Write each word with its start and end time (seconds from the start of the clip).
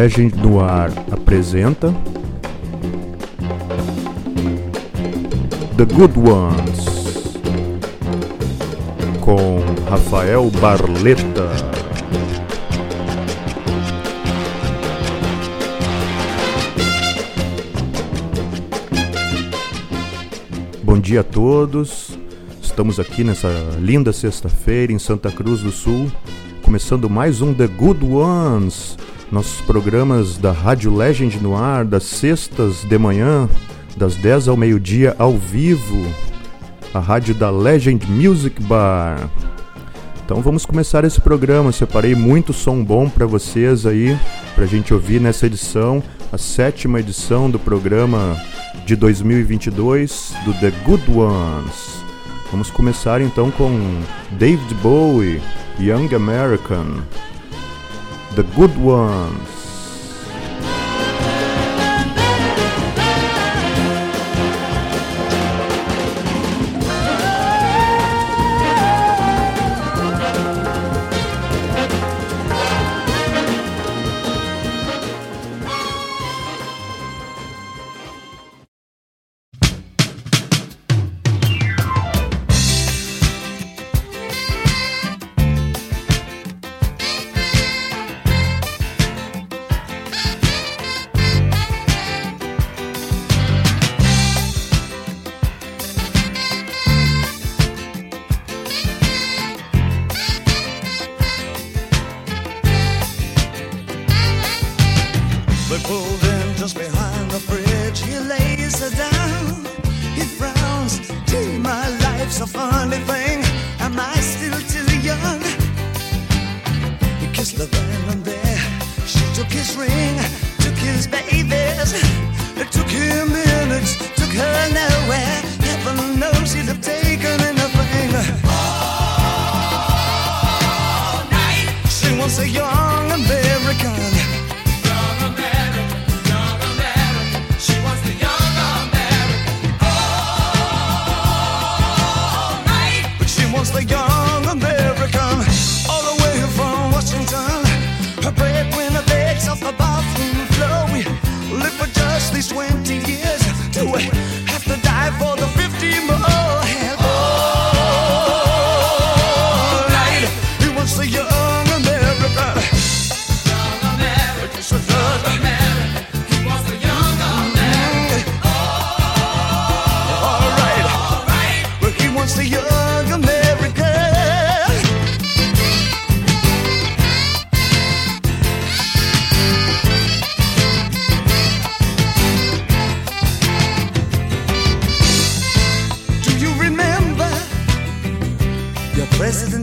Legend 0.00 0.36
no 0.36 0.60
Ar 0.60 0.92
apresenta 1.10 1.92
The 5.76 5.84
Good 5.84 6.16
Ones 6.20 7.36
com 9.20 9.58
Rafael 9.90 10.48
Barleta. 10.60 11.50
Bom 20.84 21.00
dia 21.00 21.22
a 21.22 21.24
todos. 21.24 22.16
Estamos 22.62 23.00
aqui 23.00 23.24
nessa 23.24 23.48
linda 23.80 24.12
sexta-feira 24.12 24.92
em 24.92 24.98
Santa 25.00 25.32
Cruz 25.32 25.60
do 25.60 25.72
Sul, 25.72 26.08
começando 26.62 27.10
mais 27.10 27.40
um 27.40 27.52
The 27.52 27.66
Good 27.66 28.04
Ones, 28.04 28.96
nossos 29.30 29.60
programas 29.60 30.38
da 30.38 30.52
Rádio 30.52 30.94
Legend 30.94 31.38
no 31.40 31.56
ar, 31.56 31.84
das 31.84 32.04
sextas 32.04 32.82
de 32.84 32.98
manhã, 32.98 33.48
das 33.96 34.14
10 34.16 34.48
ao 34.48 34.56
meio-dia, 34.56 35.14
ao 35.18 35.36
vivo, 35.36 36.06
a 36.94 37.00
rádio 37.00 37.34
da 37.34 37.50
Legend 37.50 38.10
Music 38.10 38.62
Bar. 38.62 39.28
Então 40.24 40.40
vamos 40.40 40.64
começar 40.64 41.04
esse 41.04 41.20
programa. 41.20 41.72
Separei 41.72 42.14
muito 42.14 42.52
som 42.52 42.82
bom 42.82 43.08
para 43.08 43.26
vocês 43.26 43.86
aí, 43.86 44.16
para 44.54 44.64
a 44.64 44.66
gente 44.66 44.92
ouvir 44.92 45.20
nessa 45.20 45.46
edição, 45.46 46.02
a 46.32 46.38
sétima 46.38 47.00
edição 47.00 47.50
do 47.50 47.58
programa 47.58 48.36
de 48.84 48.94
2022 48.96 50.34
do 50.44 50.52
The 50.54 50.70
Good 50.84 51.10
Ones. 51.10 52.04
Vamos 52.50 52.70
começar 52.70 53.20
então 53.20 53.50
com 53.50 53.70
David 54.32 54.74
Bowie, 54.76 55.40
Young 55.78 56.14
American, 56.14 57.02
The 58.38 58.44
Good 58.54 58.76
Ones. 58.76 59.57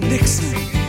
Say 0.02 0.52
no 0.74 0.85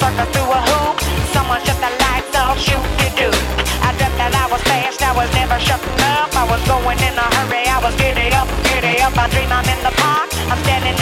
through 0.00 0.50
a 0.52 0.60
hoop. 0.70 0.96
Someone 1.32 1.60
shut 1.64 1.76
the 1.76 1.90
lights 2.00 2.36
off, 2.36 2.58
shoot. 2.58 2.80
I 3.82 3.92
that 4.16 4.32
I 4.34 4.46
was 4.50 4.62
fast, 4.62 5.02
I 5.02 5.12
was 5.12 5.28
never 5.34 5.58
shutting 5.60 6.00
up. 6.16 6.32
I 6.34 6.44
was 6.48 6.62
going 6.68 6.98
in 6.98 7.14
a 7.18 7.26
hurry, 7.36 7.64
I 7.66 7.78
was 7.82 7.94
giddy 7.96 8.32
up, 8.32 8.48
giddy 8.64 9.00
up. 9.02 9.16
I 9.16 9.28
dream 9.28 9.50
I'm 9.52 9.66
in 9.68 9.80
the 9.84 9.92
park, 10.00 10.30
I'm 10.48 10.58
standing 10.64 11.01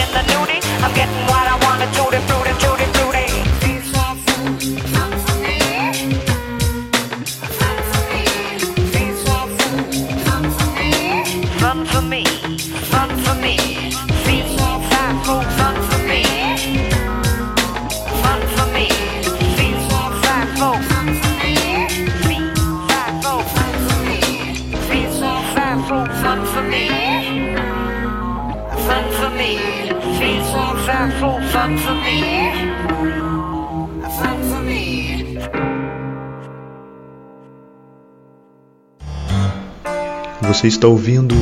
Você 40.61 40.67
está 40.67 40.89
ouvindo 40.89 41.35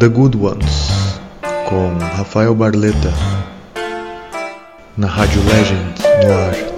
The 0.00 0.08
Good 0.08 0.36
Ones 0.36 1.20
com 1.68 1.96
Rafael 1.96 2.56
Barleta 2.56 3.14
na 4.96 5.06
Rádio 5.06 5.40
Legend 5.44 6.02
no 6.26 6.32
ar. 6.32 6.71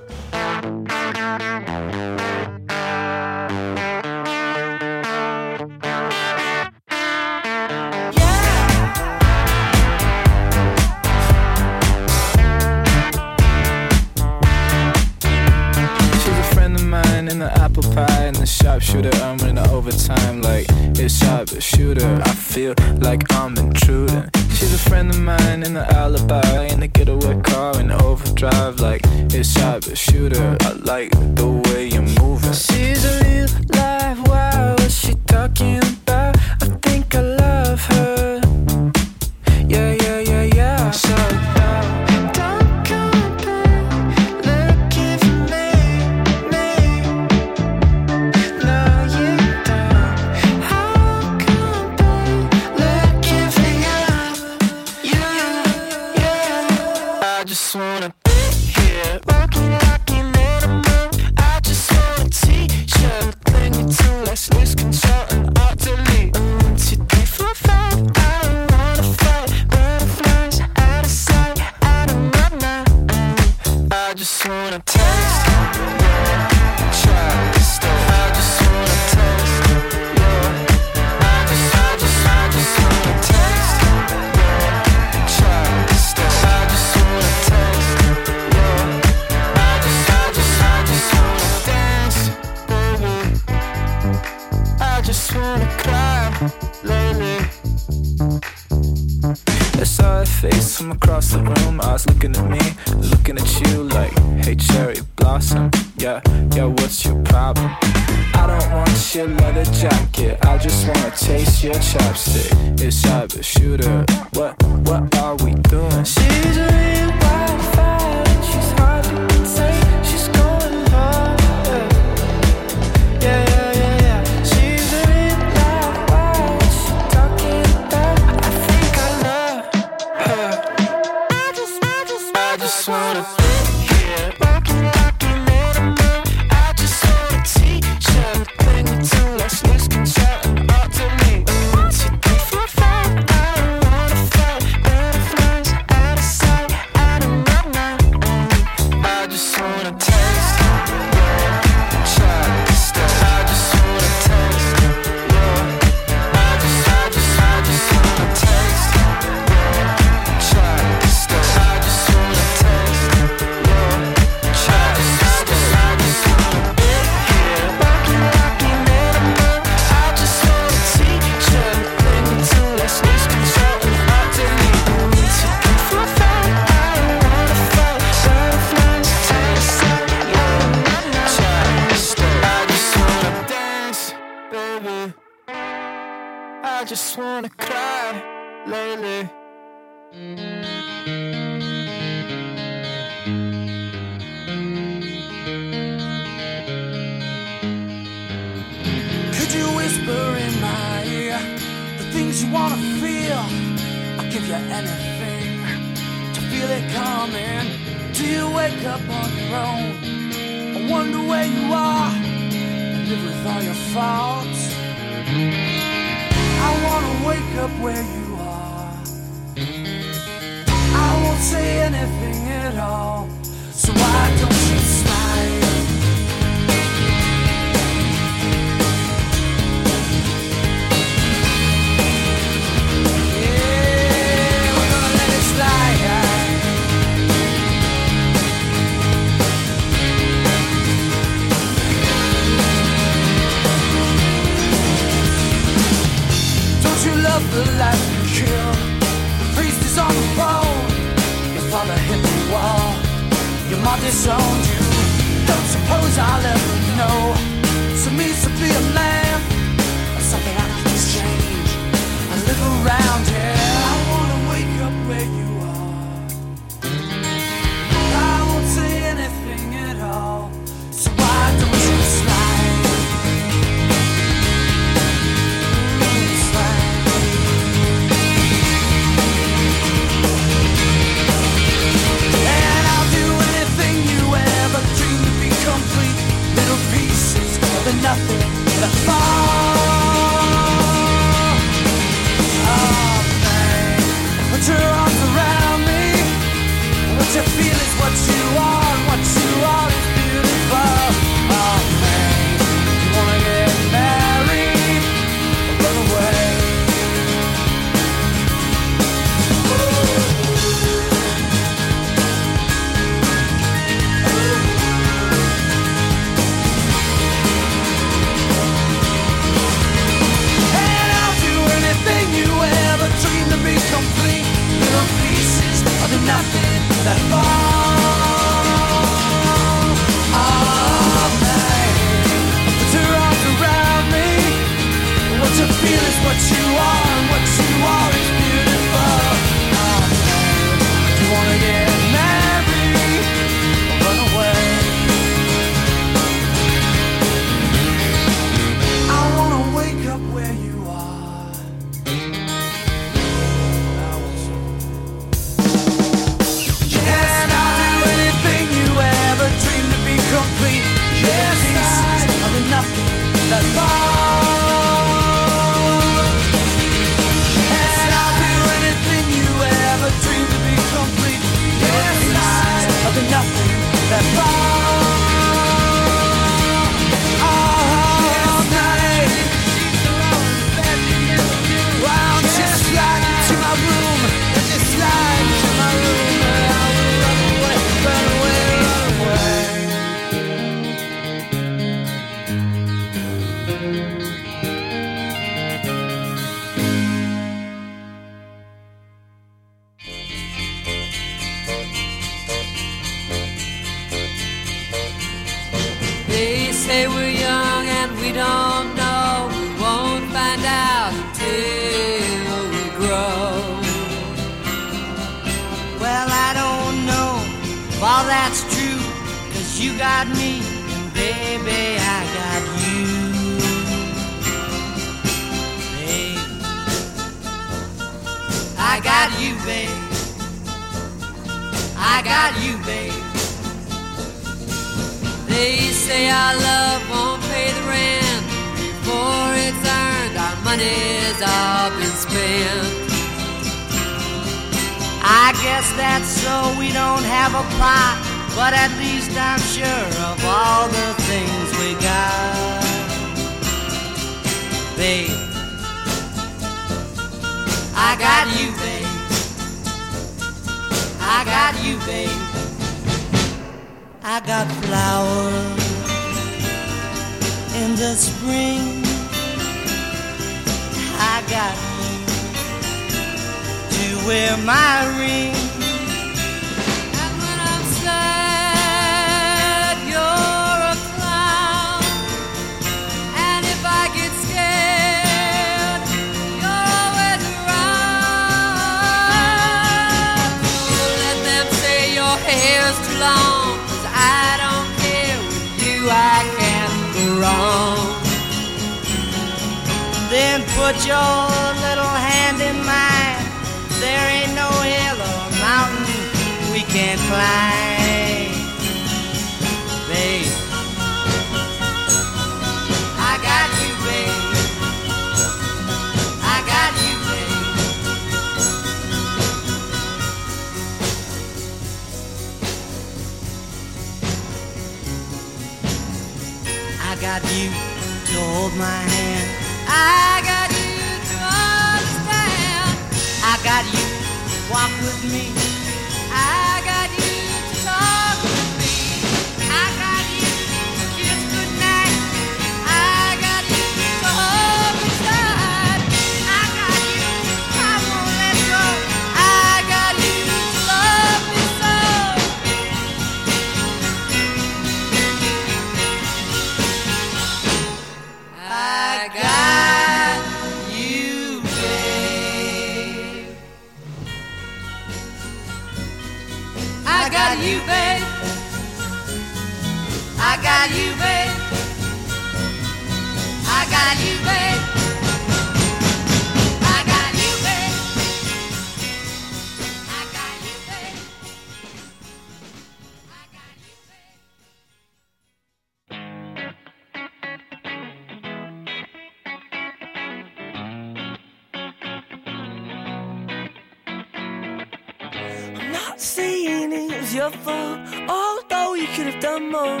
saying 596.22 596.92
it 596.92 597.20
was 597.20 597.34
your 597.34 597.50
fault, 597.50 597.98
although 598.28 598.94
you 598.94 599.06
could 599.08 599.26
have 599.26 599.40
done 599.40 599.70
more. 599.72 600.00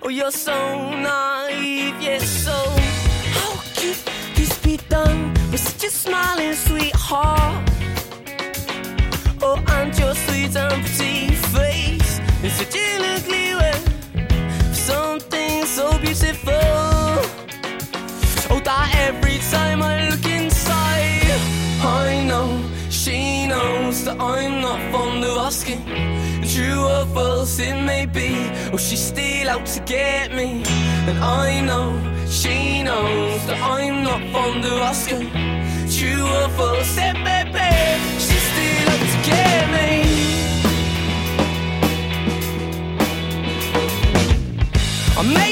Oh, 0.00 0.08
you're 0.08 0.30
so 0.30 0.54
naive, 0.90 2.00
yes, 2.00 2.22
yeah, 2.22 2.52
so 2.52 2.58
how 3.36 3.52
could 3.74 3.98
this 4.36 4.56
be 4.62 4.76
done 4.88 5.34
with 5.50 5.58
such 5.58 5.84
a 5.88 5.90
smiling 5.90 6.54
sweetheart? 6.54 7.68
Oh, 9.42 9.60
and 9.68 9.98
your 9.98 10.14
sweet 10.14 10.54
and 10.54 10.84
pretty 10.84 11.34
face 11.34 12.20
is 12.44 12.52
such 12.52 12.76
a 12.76 12.98
lovely 13.00 13.54
way. 13.58 13.78
Something 14.72 15.64
so 15.66 15.98
beautiful. 15.98 16.52
Oh, 18.50 18.60
that 18.64 18.94
every 19.08 19.38
time 19.50 19.82
I 19.82 20.08
look 20.10 20.24
at 20.24 20.37
i'm 24.18 24.60
not 24.60 24.80
fond 24.92 25.24
of 25.24 25.36
asking, 25.38 25.82
True 26.48 26.82
or 26.82 27.04
false 27.14 27.58
it 27.58 27.74
may 27.84 28.06
be 28.06 28.30
Oh 28.72 28.78
she's 28.78 29.04
still 29.04 29.50
out 29.50 29.66
to 29.66 29.80
get 29.80 30.32
me 30.32 30.62
And 31.08 31.18
I 31.18 31.60
know, 31.60 31.92
she 32.26 32.82
knows 32.82 33.44
That 33.46 33.60
I'm 33.62 34.02
not 34.02 34.22
fond 34.32 34.64
of 34.64 34.80
asking 34.90 35.28
True 35.96 36.24
or 36.24 36.48
false 36.56 36.96
it 36.96 37.16
may 37.28 37.44
be 37.56 37.70
She's 38.24 38.46
still 38.50 38.88
out 38.94 39.04
to 39.12 39.18
get 39.30 39.62
me 39.76 39.90
I 45.18 45.22
may 45.34 45.47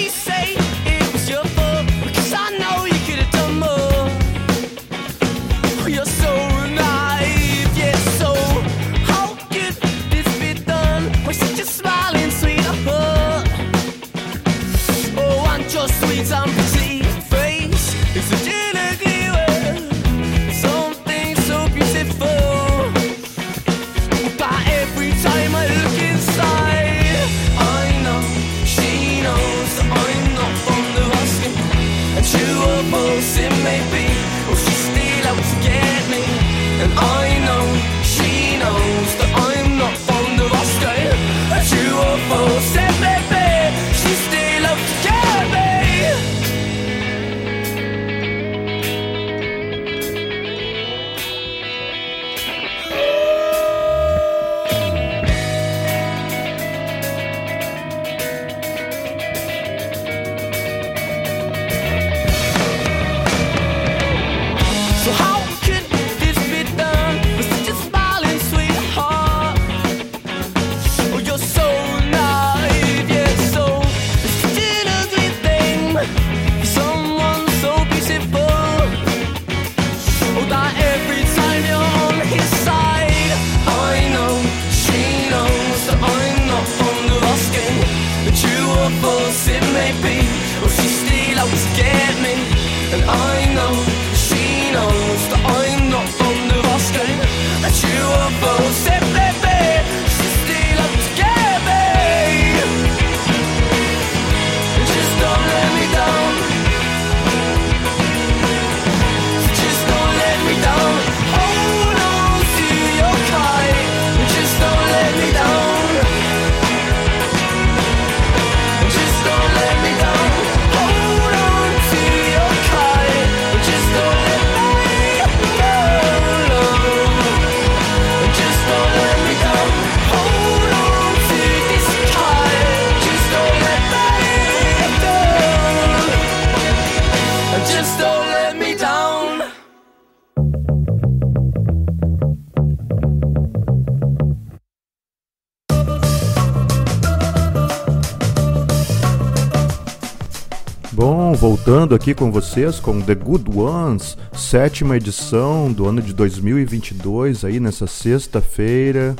voltando 151.67 151.97
aqui 151.97 152.15
com 152.15 152.31
vocês 152.31 152.79
com 152.79 153.01
The 153.01 153.17
Good 153.17 153.59
Ones, 153.59 154.17
sétima 154.33 154.97
edição 154.97 155.73
do 155.73 155.89
ano 155.89 156.01
de 156.01 156.15
2022, 156.15 157.45
aí 157.45 157.59
nessa 157.59 157.89
sexta-feira, 157.89 159.17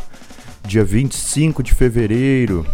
dia 0.65 0.85
25 0.85 1.61
de 1.61 1.75
fevereiro. 1.75 2.65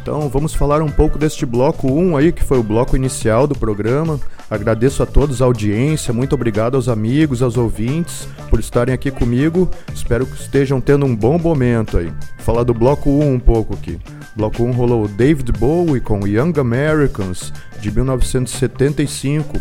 Então 0.00 0.26
vamos 0.30 0.54
falar 0.54 0.80
um 0.80 0.90
pouco 0.90 1.18
deste 1.18 1.44
bloco 1.44 1.86
1 1.92 2.16
aí, 2.16 2.32
que 2.32 2.42
foi 2.42 2.58
o 2.58 2.62
bloco 2.62 2.96
inicial 2.96 3.46
do 3.46 3.54
programa. 3.54 4.18
Agradeço 4.48 5.02
a 5.02 5.06
todos 5.06 5.42
a 5.42 5.44
audiência, 5.44 6.14
muito 6.14 6.34
obrigado 6.34 6.76
aos 6.76 6.88
amigos, 6.88 7.42
aos 7.42 7.58
ouvintes 7.58 8.26
por 8.48 8.58
estarem 8.58 8.94
aqui 8.94 9.10
comigo. 9.10 9.70
Espero 9.94 10.24
que 10.24 10.40
estejam 10.40 10.80
tendo 10.80 11.04
um 11.04 11.14
bom 11.14 11.38
momento 11.38 11.98
aí. 11.98 12.06
Vou 12.06 12.14
falar 12.38 12.64
do 12.64 12.72
bloco 12.72 13.10
1 13.10 13.34
um 13.34 13.38
pouco 13.38 13.74
aqui. 13.74 14.00
Bloco 14.36 14.62
1 14.62 14.72
rolou 14.72 15.08
David 15.08 15.52
Bowie 15.52 16.00
com 16.00 16.26
Young 16.26 16.52
Americans, 16.58 17.52
de 17.80 17.90
1975. 17.90 19.60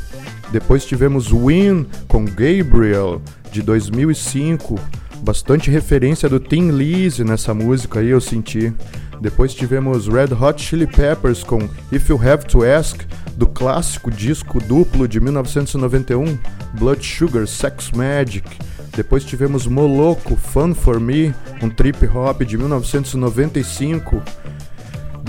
Depois 0.51 0.85
tivemos 0.85 1.31
Win 1.31 1.87
com 2.07 2.25
Gabriel, 2.25 3.21
de 3.51 3.61
2005. 3.61 4.79
Bastante 5.21 5.69
referência 5.69 6.29
do 6.29 6.39
Tim 6.39 6.69
Lizzy 6.71 7.23
nessa 7.23 7.53
música 7.53 7.99
aí, 7.99 8.09
eu 8.09 8.21
senti. 8.21 8.73
Depois 9.19 9.53
tivemos 9.53 10.07
Red 10.07 10.33
Hot 10.33 10.61
Chili 10.61 10.87
Peppers 10.87 11.43
com 11.43 11.59
If 11.91 12.09
You 12.09 12.19
Have 12.21 12.45
to 12.45 12.63
Ask, 12.63 13.01
do 13.35 13.47
clássico 13.47 14.09
disco 14.09 14.61
duplo 14.61 15.07
de 15.07 15.19
1991, 15.19 16.37
Blood 16.79 17.05
Sugar 17.05 17.45
Sex 17.45 17.91
Magic. 17.91 18.47
Depois 18.95 19.25
tivemos 19.25 19.67
Moloco 19.67 20.35
Fun 20.35 20.73
for 20.73 20.99
Me, 20.99 21.33
um 21.61 21.69
trip 21.69 22.05
hop 22.07 22.41
de 22.43 22.57
1995. 22.57 24.21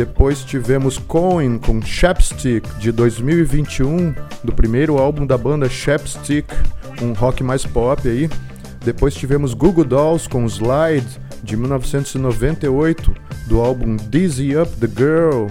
Depois 0.01 0.43
tivemos 0.43 0.97
Coin 0.97 1.59
com 1.59 1.83
Chapstick 1.83 2.67
de 2.79 2.91
2021, 2.91 4.15
do 4.43 4.51
primeiro 4.51 4.97
álbum 4.97 5.27
da 5.27 5.37
banda 5.37 5.69
Chapstick, 5.69 6.51
um 7.03 7.13
rock 7.13 7.45
mais 7.45 7.67
pop 7.67 8.09
aí. 8.09 8.27
Depois 8.83 9.15
tivemos 9.15 9.53
Google 9.53 9.85
Dolls 9.85 10.27
com 10.27 10.47
Slide 10.47 11.07
de 11.43 11.55
1998, 11.55 13.15
do 13.47 13.61
álbum 13.61 13.97
Dizzy 13.97 14.57
Up 14.57 14.75
the 14.77 14.87
Girl. 14.87 15.49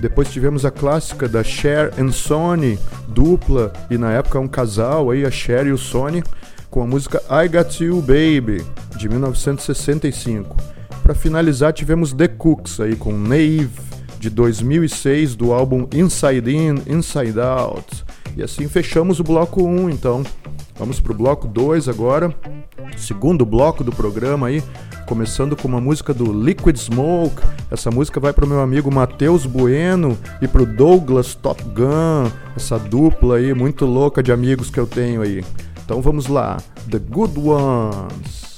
Depois 0.00 0.28
tivemos 0.28 0.64
a 0.64 0.72
clássica 0.72 1.28
da 1.28 1.44
Cher 1.44 1.92
and 1.96 2.10
Sony, 2.10 2.76
dupla 3.06 3.72
e 3.88 3.96
na 3.96 4.10
época 4.10 4.40
um 4.40 4.48
casal 4.48 5.12
aí, 5.12 5.24
a 5.24 5.30
Cher 5.30 5.68
e 5.68 5.72
o 5.72 5.78
Sony, 5.78 6.20
com 6.68 6.82
a 6.82 6.86
música 6.86 7.22
I 7.30 7.46
Got 7.46 7.80
You 7.80 8.00
Baby 8.00 8.60
de 8.96 9.08
1965. 9.08 10.73
Para 11.04 11.14
finalizar, 11.14 11.70
tivemos 11.74 12.14
The 12.14 12.26
Cooks 12.26 12.80
aí 12.80 12.96
com 12.96 13.12
Naive 13.12 13.78
de 14.18 14.30
2006 14.30 15.36
do 15.36 15.52
álbum 15.52 15.86
Inside 15.92 16.50
In, 16.50 16.76
Inside 16.86 17.38
Out. 17.38 18.06
E 18.34 18.42
assim 18.42 18.66
fechamos 18.68 19.20
o 19.20 19.22
bloco 19.22 19.62
1, 19.62 19.90
então. 19.90 20.24
Vamos 20.78 21.00
pro 21.00 21.12
bloco 21.12 21.46
2 21.46 21.90
agora. 21.90 22.34
Segundo 22.96 23.44
bloco 23.44 23.84
do 23.84 23.92
programa 23.92 24.46
aí, 24.46 24.62
começando 25.06 25.54
com 25.54 25.68
uma 25.68 25.78
música 25.78 26.14
do 26.14 26.32
Liquid 26.32 26.78
Smoke. 26.78 27.42
Essa 27.70 27.90
música 27.90 28.18
vai 28.18 28.32
pro 28.32 28.46
meu 28.46 28.62
amigo 28.62 28.90
Matheus 28.90 29.44
Bueno 29.44 30.16
e 30.40 30.48
pro 30.48 30.64
Douglas 30.64 31.34
Top 31.34 31.62
Gun, 31.64 32.30
essa 32.56 32.78
dupla 32.78 33.36
aí 33.36 33.52
muito 33.52 33.84
louca 33.84 34.22
de 34.22 34.32
amigos 34.32 34.70
que 34.70 34.80
eu 34.80 34.86
tenho 34.86 35.20
aí. 35.20 35.44
Então 35.84 36.00
vamos 36.00 36.28
lá, 36.28 36.56
The 36.90 36.98
Good 36.98 37.38
Ones. 37.38 38.53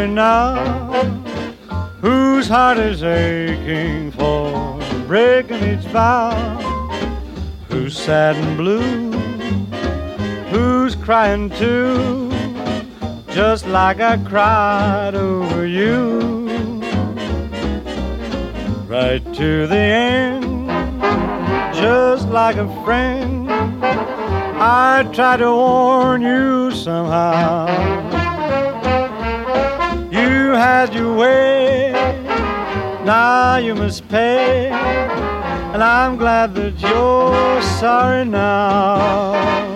story 0.00 0.14
now. 0.14 1.04
Whose 2.00 2.48
heart 2.48 2.78
is 2.78 3.02
aching 3.02 4.10
for 4.12 4.78
breaking 5.06 5.62
its 5.62 5.84
vow? 5.86 6.32
Who's 7.68 7.96
sad 7.96 8.36
and 8.36 8.56
blue? 8.56 9.10
Who's 10.50 10.94
crying 10.96 11.50
too? 11.50 12.30
Just 13.28 13.66
like 13.66 14.00
I 14.00 14.16
cried 14.16 15.14
over 15.14 15.66
you. 15.66 16.20
Right 18.88 19.22
to 19.34 19.66
the 19.66 19.84
end, 20.16 20.68
just 21.74 22.28
like 22.28 22.56
a 22.56 22.68
friend. 22.84 23.48
I 24.62 25.08
tried 25.12 25.38
to 25.38 25.50
warn 25.50 26.22
you 26.22 26.70
somehow 26.72 28.09
had 30.60 30.92
your 30.92 31.14
way. 31.16 31.90
Now 33.02 33.56
you 33.56 33.74
must 33.74 34.06
pay. 34.08 34.68
And 35.72 35.82
I'm 35.82 36.18
glad 36.18 36.54
that 36.54 36.78
you're 36.78 37.62
sorry 37.80 38.26
now. 38.26 39.69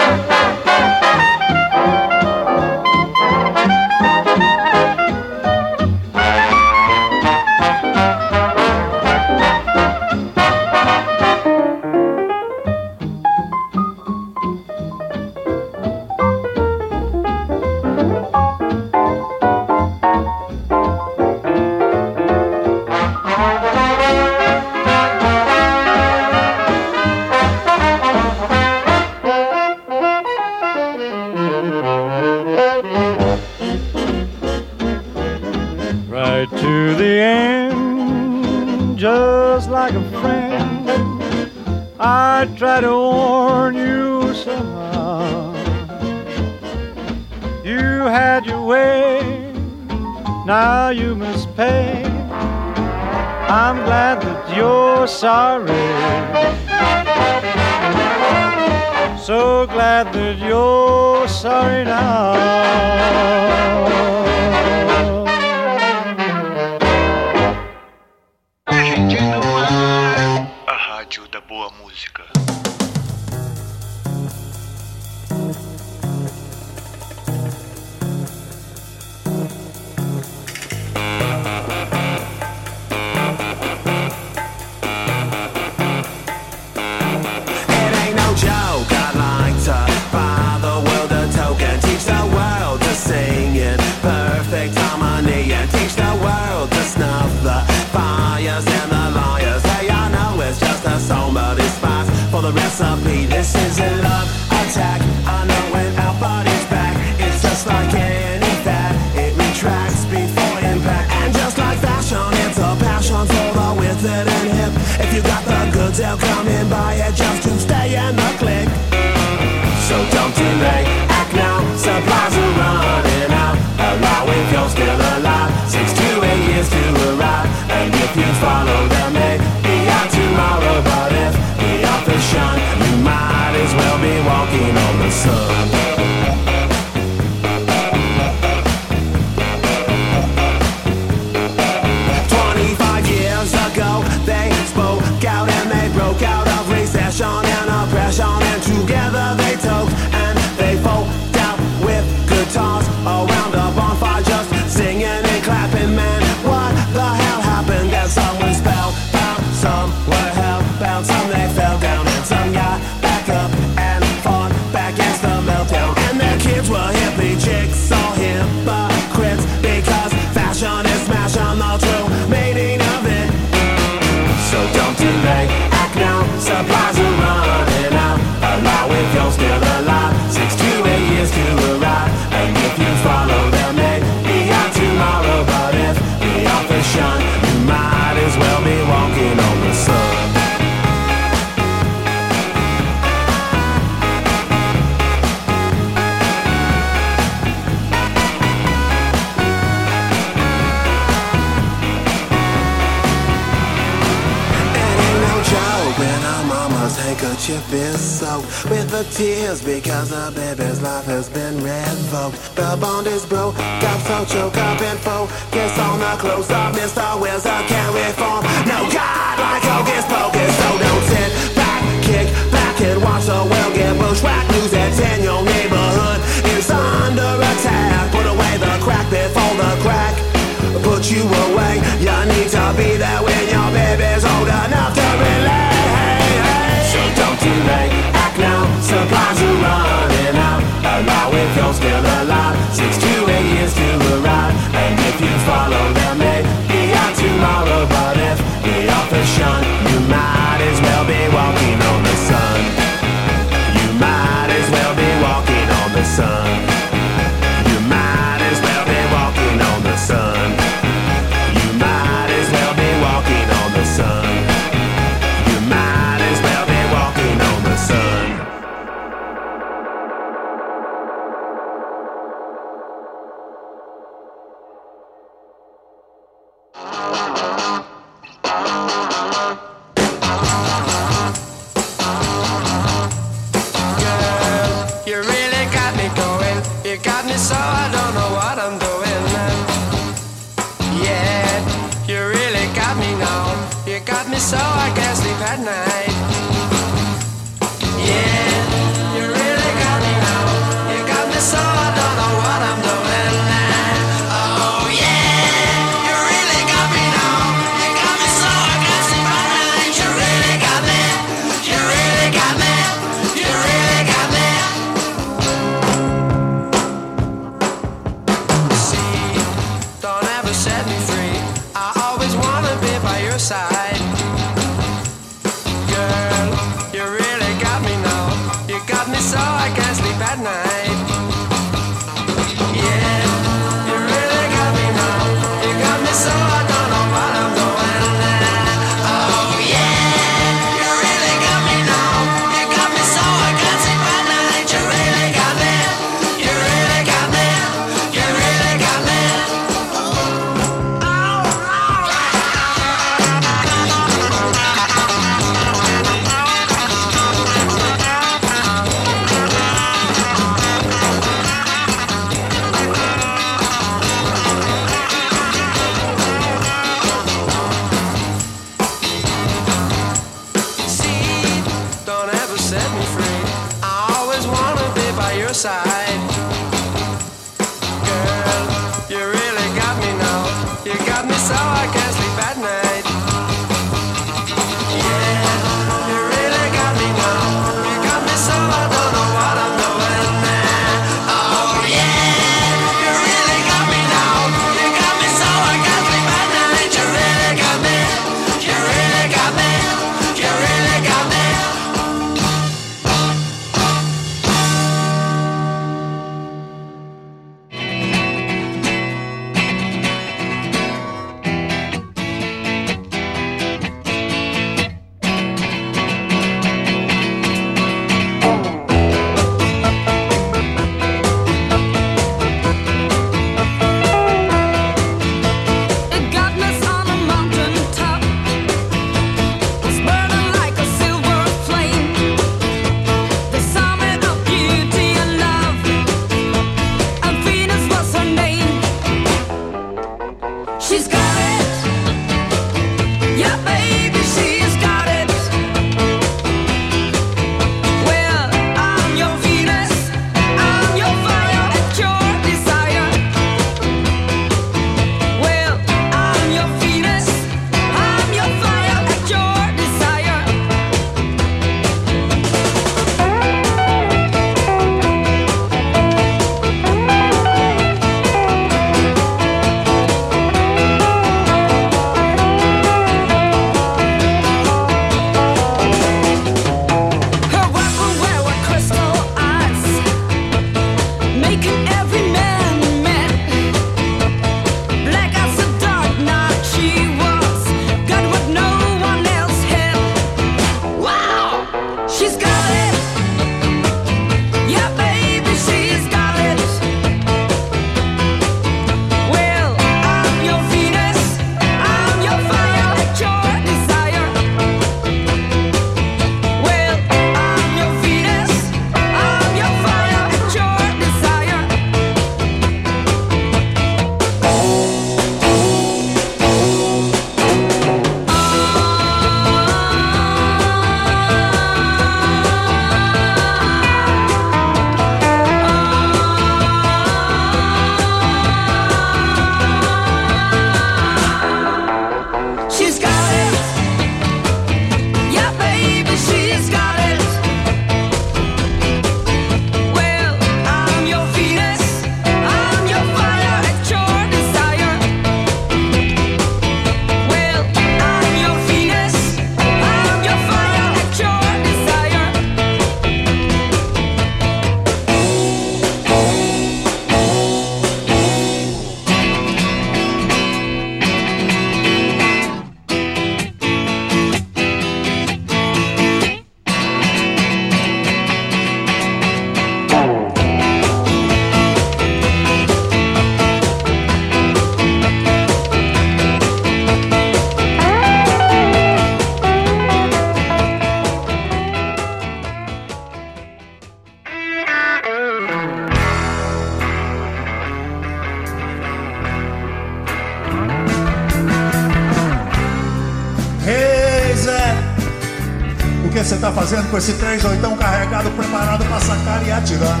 Fazendo 596.66 596.90
com 596.90 596.98
esse 596.98 597.12
três 597.12 597.44
oitão 597.44 597.76
carregado, 597.76 598.28
preparado 598.32 598.84
pra 598.86 598.98
sacar 598.98 599.40
e 599.46 599.52
atirar? 599.52 600.00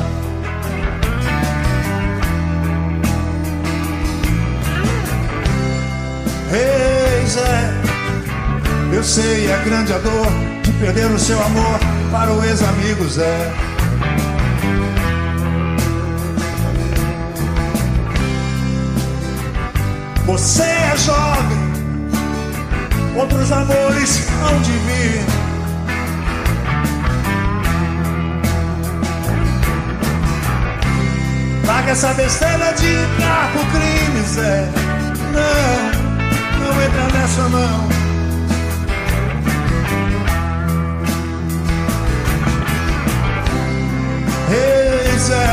Ei, 6.52 7.24
Zé, 7.28 7.72
eu 8.92 9.04
sei, 9.04 9.48
é 9.48 9.62
grande 9.64 9.92
a 9.92 9.98
dor 9.98 10.26
de 10.64 10.72
perder 10.72 11.08
o 11.08 11.18
seu 11.20 11.40
amor 11.40 11.78
para 12.10 12.32
o 12.32 12.44
ex-amigo 12.44 13.08
Zé. 13.10 13.52
Você 20.24 20.64
é 20.64 20.96
jovem, 20.96 21.58
outros 23.14 23.52
amores 23.52 24.26
hão 24.42 24.60
de 24.62 24.72
vir. 24.72 25.55
Paga 31.86 31.92
essa 31.92 32.14
besteira 32.14 32.72
de 32.72 32.84
entrar 32.84 33.52
pro 33.52 33.64
crime, 33.66 34.20
Zé. 34.26 34.68
Não, 35.32 36.58
não 36.58 36.82
entra 36.82 37.16
nessa 37.16 37.42
não. 37.48 37.88
Ei, 44.50 45.16
Zé, 45.16 45.46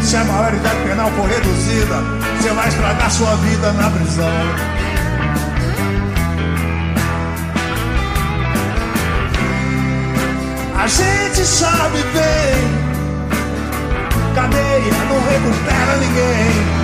se 0.00 0.16
a 0.16 0.24
maioridade 0.24 0.78
penal 0.86 1.10
for 1.10 1.28
reduzida, 1.28 1.96
você 2.40 2.50
vai 2.50 2.68
estragar 2.68 3.10
sua 3.10 3.34
vida 3.34 3.72
na 3.72 3.90
prisão. 3.90 4.26
A 10.78 10.86
gente 10.86 11.44
sabe 11.44 11.98
bem 12.14 12.89
Cadeia 14.34 14.94
não 15.08 15.20
recupera 15.28 15.96
ninguém 15.98 16.79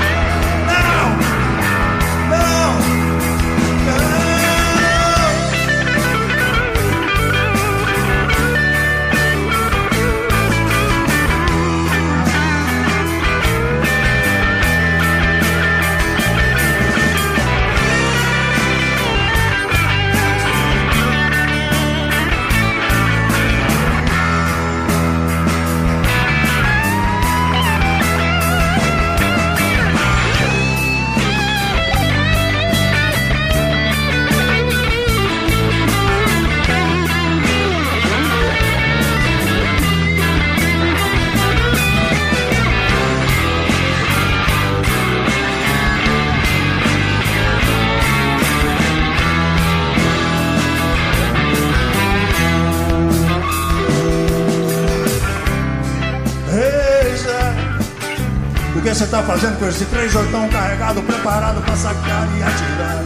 fazendo 59.36 59.58
com 59.58 59.68
esse 59.68 59.84
três 59.84 60.14
oitão 60.14 60.48
carregado, 60.48 61.02
preparado 61.02 61.60
pra 61.60 61.76
sacar 61.76 62.26
e 62.34 62.42
atirar. 62.42 63.04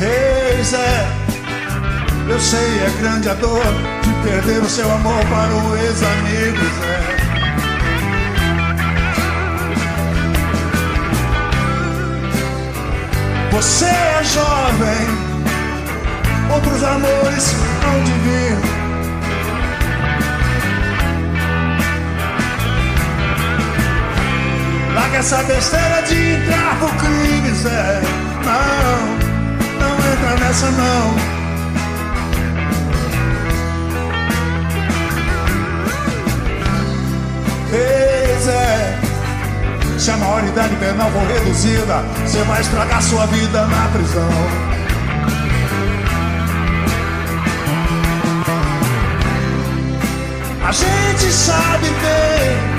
Ei, 0.00 0.64
Zé, 0.64 1.06
eu 2.30 2.40
sei, 2.40 2.58
é 2.58 2.90
grande 2.98 3.28
a 3.28 3.34
dor 3.34 3.62
de 4.02 4.30
perder 4.30 4.62
o 4.62 4.70
seu 4.70 4.90
amor 4.90 5.22
para 5.26 5.54
o 5.54 5.76
ex-amigo 5.76 6.64
Zé. 6.80 7.12
Você 13.50 13.84
é 13.84 14.24
jovem, 14.24 15.08
outros 16.54 16.82
amores 16.82 17.54
hão 17.84 18.02
de 18.04 18.12
vir. 18.12 18.71
Larga 25.12 25.18
essa 25.18 25.42
besteira 25.42 26.02
de 26.08 26.14
entrar 26.14 26.78
por 26.78 26.90
crime, 26.96 27.50
Zé. 27.50 28.00
Não, 28.46 29.00
não 29.78 29.94
entra 30.10 30.46
nessa 30.46 30.70
não. 30.70 31.14
Ei, 37.74 38.38
Zé, 38.40 38.98
se 39.98 40.10
a 40.10 40.16
maioridade 40.16 40.74
penal 40.76 41.10
for 41.10 41.26
reduzida, 41.26 42.02
você 42.24 42.42
vai 42.44 42.60
estragar 42.62 43.02
sua 43.02 43.26
vida 43.26 43.66
na 43.66 43.88
prisão. 43.88 44.30
A 50.64 50.72
gente 50.72 51.32
sabe 51.32 51.86
bem, 52.00 52.71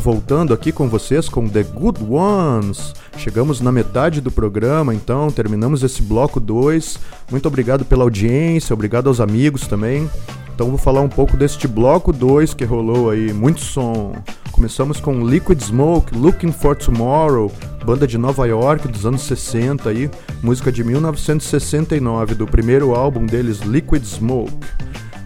voltando 0.00 0.52
aqui 0.52 0.72
com 0.72 0.88
vocês 0.88 1.28
com 1.28 1.48
The 1.48 1.62
Good 1.62 2.02
Ones. 2.02 2.94
Chegamos 3.18 3.60
na 3.60 3.70
metade 3.70 4.20
do 4.20 4.30
programa, 4.30 4.94
então 4.94 5.30
terminamos 5.30 5.82
esse 5.82 6.02
bloco 6.02 6.40
2. 6.40 6.98
Muito 7.30 7.46
obrigado 7.46 7.84
pela 7.84 8.02
audiência, 8.02 8.74
obrigado 8.74 9.08
aos 9.08 9.20
amigos 9.20 9.66
também. 9.68 10.10
Então 10.54 10.68
vou 10.68 10.78
falar 10.78 11.02
um 11.02 11.08
pouco 11.08 11.36
deste 11.36 11.68
bloco 11.68 12.12
2 12.12 12.54
que 12.54 12.64
rolou 12.64 13.10
aí, 13.10 13.32
muito 13.32 13.60
som. 13.60 14.14
Começamos 14.50 15.00
com 15.00 15.24
Liquid 15.24 15.60
Smoke, 15.60 16.16
Looking 16.16 16.52
for 16.52 16.74
Tomorrow, 16.74 17.52
banda 17.84 18.06
de 18.06 18.18
Nova 18.18 18.46
York 18.46 18.88
dos 18.88 19.06
anos 19.06 19.22
60 19.22 19.88
aí, 19.88 20.10
música 20.42 20.72
de 20.72 20.82
1969 20.82 22.34
do 22.34 22.46
primeiro 22.46 22.94
álbum 22.94 23.24
deles, 23.24 23.60
Liquid 23.60 24.04
Smoke. 24.04 24.52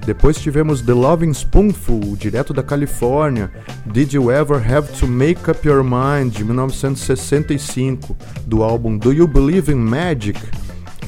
Depois 0.05 0.37
tivemos 0.37 0.83
The 0.83 0.93
Loving 0.93 1.33
Spoonful, 1.33 2.17
direto 2.17 2.53
da 2.53 2.63
Califórnia, 2.63 3.51
Did 3.87 4.13
You 4.13 4.31
Ever 4.31 4.59
Have 4.59 4.93
to 4.99 5.07
Make 5.07 5.51
Up 5.51 5.67
Your 5.67 5.83
Mind, 5.83 6.33
de 6.33 6.45
1965, 6.45 8.15
do 8.47 8.63
álbum 8.63 8.99
Do 8.99 9.13
You 9.13 9.27
Believe 9.27 9.73
in 9.73 9.77
Magic? 9.77 10.39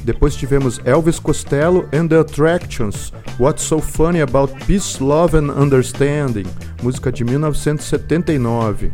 Depois 0.03 0.34
tivemos 0.34 0.80
Elvis 0.84 1.18
Costello 1.18 1.86
and 1.92 2.09
the 2.09 2.20
Attractions, 2.20 3.12
What's 3.38 3.64
So 3.64 3.80
Funny 3.80 4.22
About 4.22 4.55
Peace, 4.64 4.99
Love 5.03 5.36
and 5.36 5.51
Understanding, 5.51 6.47
música 6.82 7.12
de 7.12 7.22
1979. 7.22 8.92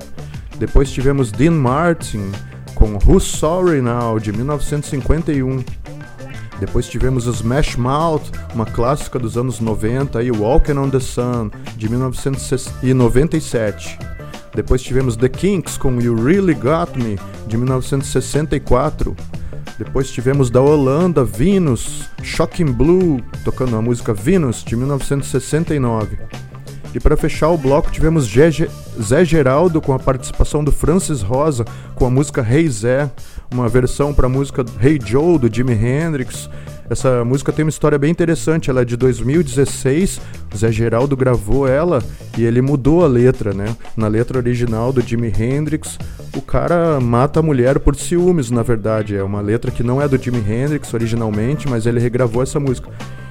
Depois 0.59 0.91
tivemos 0.91 1.31
Dean 1.31 1.55
Martin 1.55 2.33
com 2.75 2.99
Who's 3.07 3.25
Sorry 3.25 3.81
Now, 3.81 4.19
de 4.19 4.33
1951. 4.33 5.65
Depois 6.63 6.87
tivemos 6.87 7.27
os 7.27 7.39
Smash 7.39 7.75
Mouth, 7.75 8.31
uma 8.55 8.65
clássica 8.65 9.19
dos 9.19 9.37
anos 9.37 9.59
90, 9.59 10.23
e 10.23 10.31
Walking 10.31 10.79
on 10.79 10.91
the 10.91 11.01
Sun, 11.01 11.51
de 11.77 11.89
1997. 11.89 13.99
Depois 14.55 14.81
tivemos 14.81 15.17
The 15.17 15.29
Kinks 15.29 15.77
com 15.77 16.01
You 16.01 16.15
Really 16.15 16.55
Got 16.55 16.97
Me, 16.97 17.19
de 17.49 17.57
1964. 17.57 19.17
Depois 19.77 20.13
tivemos 20.13 20.51
da 20.51 20.61
Holanda 20.61 21.25
Venus, 21.25 22.09
Shocking 22.23 22.71
Blue, 22.71 23.21
tocando 23.45 23.75
a 23.75 23.83
música 23.83 24.15
Venus, 24.15 24.63
de 24.63 24.77
1969. 24.77 26.17
E 26.95 27.01
para 27.01 27.17
fechar 27.17 27.49
o 27.49 27.59
bloco 27.59 27.91
tivemos 27.91 28.25
Zé, 28.25 29.25
Geraldo 29.25 29.81
com 29.81 29.95
a 29.95 29.99
participação 29.99 30.63
do 30.63 30.71
Francis 30.71 31.23
Rosa 31.23 31.65
com 31.97 32.07
a 32.07 32.11
música 32.11 32.47
Hey 32.49 32.69
Zé, 32.69 33.11
uma 33.53 33.69
versão 33.69 34.15
para 34.15 34.27
a 34.27 34.31
música 34.31 34.65
Hey 34.83 34.99
Joe 35.05 35.39
do 35.39 35.55
Jimi 35.55 35.75
Hendrix. 35.75 36.49
Essa 36.89 37.25
música 37.25 37.53
tem 37.53 37.65
uma 37.65 37.71
história 37.71 37.99
bem 37.99 38.11
interessante, 38.11 38.69
ela 38.69 38.83
é 38.83 38.85
de 38.85 38.97
2016, 38.97 40.21
o 40.53 40.57
Zé 40.57 40.71
Geraldo 40.71 41.17
gravou 41.17 41.67
ela 41.67 42.03
e 42.37 42.45
ele 42.45 42.61
mudou 42.61 43.05
a 43.05 43.07
letra, 43.07 43.55
né? 43.55 43.77
Na 43.97 44.09
letra 44.09 44.39
original 44.39 44.93
do 44.93 45.01
Jimi 45.01 45.33
Hendrix, 45.39 45.99
o 46.37 46.43
cara 46.43 47.01
mata 47.01 47.41
a 47.41 47.43
mulher 47.43 47.79
por 47.79 47.97
ciúmes, 47.97 48.51
na 48.51 48.63
verdade. 48.63 49.17
É 49.17 49.23
uma 49.23 49.41
letra 49.41 49.71
que 49.71 49.83
não 49.83 50.03
é 50.03 50.09
do 50.09 50.23
Jimi 50.23 50.45
Hendrix 50.47 50.93
originalmente, 50.93 51.69
mas 51.69 51.87
ele 51.87 52.01
regravou 52.01 52.43
essa 52.43 52.61
música. 52.61 52.91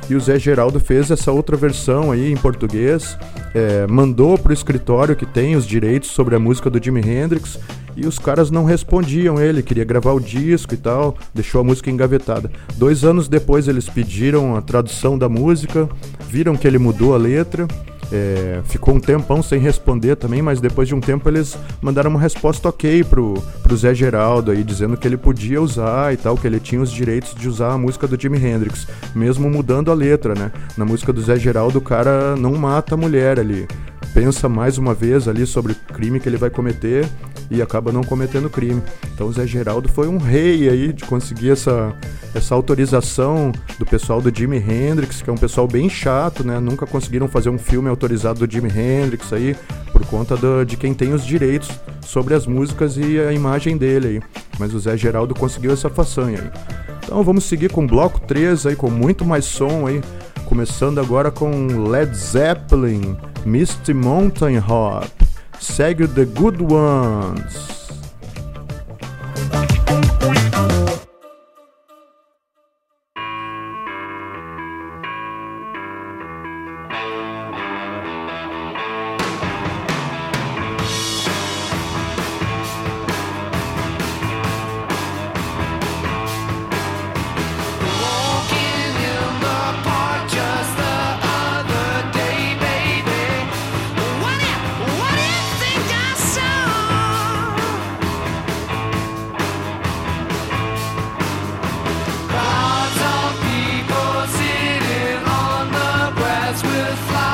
E 0.10 0.16
o 0.16 0.20
Zé 0.20 0.38
Geraldo 0.38 0.80
fez 0.80 1.10
essa 1.10 1.32
outra 1.32 1.56
versão 1.56 2.12
aí 2.12 2.32
em 2.32 2.36
português, 2.36 3.18
é, 3.54 3.88
mandou 3.88 4.38
pro 4.38 4.54
escritório 4.54 5.16
que 5.16 5.26
tem 5.26 5.56
os 5.56 5.66
direitos 5.66 6.10
sobre 6.10 6.36
a 6.36 6.40
música 6.40 6.70
do 6.70 6.84
Jimi 6.84 7.02
Hendrix 7.02 7.60
e 7.96 8.06
os 8.06 8.18
caras 8.18 8.50
não 8.50 8.64
respondiam 8.64 9.40
ele, 9.40 9.62
queria 9.62 9.84
gravar 9.84 10.14
o 10.14 10.20
disco 10.20 10.74
e 10.74 10.78
tal, 10.78 11.16
deixou 11.34 11.62
a 11.62 11.64
música 11.64 11.90
engavetada. 11.90 12.52
Dois 12.76 13.04
anos 13.04 13.28
depois 13.28 13.68
eles 13.68 13.90
pediram 13.90 14.56
a 14.56 14.62
tradução 14.62 15.18
da 15.18 15.30
música, 15.30 15.90
viram 16.28 16.56
que 16.56 16.68
ele 16.68 16.78
mudou 16.78 17.14
a 17.14 17.18
letra. 17.18 17.68
É, 18.12 18.62
ficou 18.66 18.96
um 18.96 19.00
tempão 19.00 19.42
sem 19.42 19.60
responder 19.60 20.16
também, 20.18 20.42
mas 20.42 20.60
depois 20.60 20.88
de 20.88 20.94
um 20.94 21.00
tempo 21.00 21.30
eles 21.30 21.58
mandaram 21.82 22.10
uma 22.10 22.20
resposta 22.20 22.68
ok 22.68 23.04
pro, 23.04 23.36
pro 23.64 23.78
Zé 23.78 23.94
Geraldo 23.94 24.52
aí, 24.52 24.64
dizendo 24.64 24.98
que 24.98 25.08
ele 25.08 25.18
podia 25.18 25.62
usar 25.62 26.14
e 26.14 26.18
tal, 26.18 26.36
que 26.36 26.46
ele 26.46 26.60
tinha 26.60 26.82
os 26.82 26.92
direitos 26.92 27.34
de 27.34 27.48
usar 27.48 27.72
a 27.72 27.78
música 27.78 28.08
do 28.08 28.20
Jimi 28.20 28.38
Hendrix, 28.38 28.88
mesmo 29.16 29.50
mudando 29.50 29.92
a 29.92 29.94
letra, 29.94 30.36
né? 30.36 30.52
Na 30.76 30.84
música 30.84 31.14
do 31.14 31.22
Zé 31.22 31.38
Geraldo 31.38 31.80
o 31.80 31.82
cara 31.82 32.36
não 32.36 32.54
mata 32.56 32.96
a 32.96 32.98
mulher 32.98 33.40
ali, 33.40 33.68
pensa 34.14 34.50
mais 34.50 34.78
uma 34.78 34.94
vez 34.94 35.28
ali 35.28 35.46
sobre 35.46 35.74
o 35.74 35.76
crime 35.76 36.20
que 36.20 36.28
ele 36.28 36.38
vai 36.38 36.50
cometer 36.50 37.08
e 37.50 37.62
acaba 37.62 37.92
não 37.92 38.02
cometendo 38.04 38.50
crime. 38.50 38.82
Então 39.14 39.28
o 39.28 39.34
Zé 39.34 39.46
Geraldo 39.46 39.90
foi 39.90 40.08
um 40.08 40.18
rei 40.18 40.70
aí 40.70 40.94
de 40.94 41.04
conseguir 41.04 41.52
essa, 41.52 41.94
essa 42.34 42.56
autorização 42.56 43.52
do 43.78 43.86
pessoal 43.86 44.22
do 44.22 44.34
Jimi 44.34 44.58
Hendrix, 44.58 45.22
que 45.22 45.30
é 45.30 45.34
um 45.34 45.38
pessoal 45.38 45.68
bem 45.68 45.90
chato, 45.90 46.46
né? 46.46 46.60
Nunca 46.60 46.86
conseguiram 46.86 47.28
fazer 47.28 47.50
um 47.50 47.58
filme 47.58 47.90
autorizado 47.90 48.46
do 48.46 48.52
Jimi 48.52 48.70
Hendrix 48.70 49.34
aí, 49.34 49.56
por 49.92 50.06
conta 50.06 50.38
do, 50.38 50.64
de 50.64 50.78
quem 50.78 50.94
tem 50.94 51.14
os 51.14 51.26
direitos 51.26 51.70
sobre 52.02 52.34
as 52.34 52.48
músicas 52.48 52.98
e 52.98 53.20
a 53.20 53.34
imagem 53.34 53.78
dele 53.78 54.08
aí. 54.08 54.22
Mas 54.58 54.74
o 54.74 54.80
Zé 54.80 54.96
Geraldo 54.96 55.36
conseguiu 55.36 55.72
essa 55.72 55.90
façanha 55.90 56.40
aí. 56.40 56.52
Então 57.04 57.24
vamos 57.24 57.44
seguir 57.44 57.70
com 57.70 57.84
o 57.84 57.88
bloco 57.88 58.22
3 58.22 58.68
aí, 58.68 58.76
com 58.76 58.90
muito 58.90 59.26
mais 59.26 59.44
som 59.44 59.88
aí. 59.88 60.02
Começando 60.52 61.00
agora 61.00 61.32
com 61.32 61.88
Led 61.88 62.14
Zeppelin, 62.14 63.16
Misty 63.46 63.94
Mountain 63.94 64.58
Hop. 64.58 65.08
Segue 65.58 66.06
The 66.10 66.26
Good 66.26 66.62
Ones. 66.62 67.81
will 106.64 106.96
fly. 107.08 107.31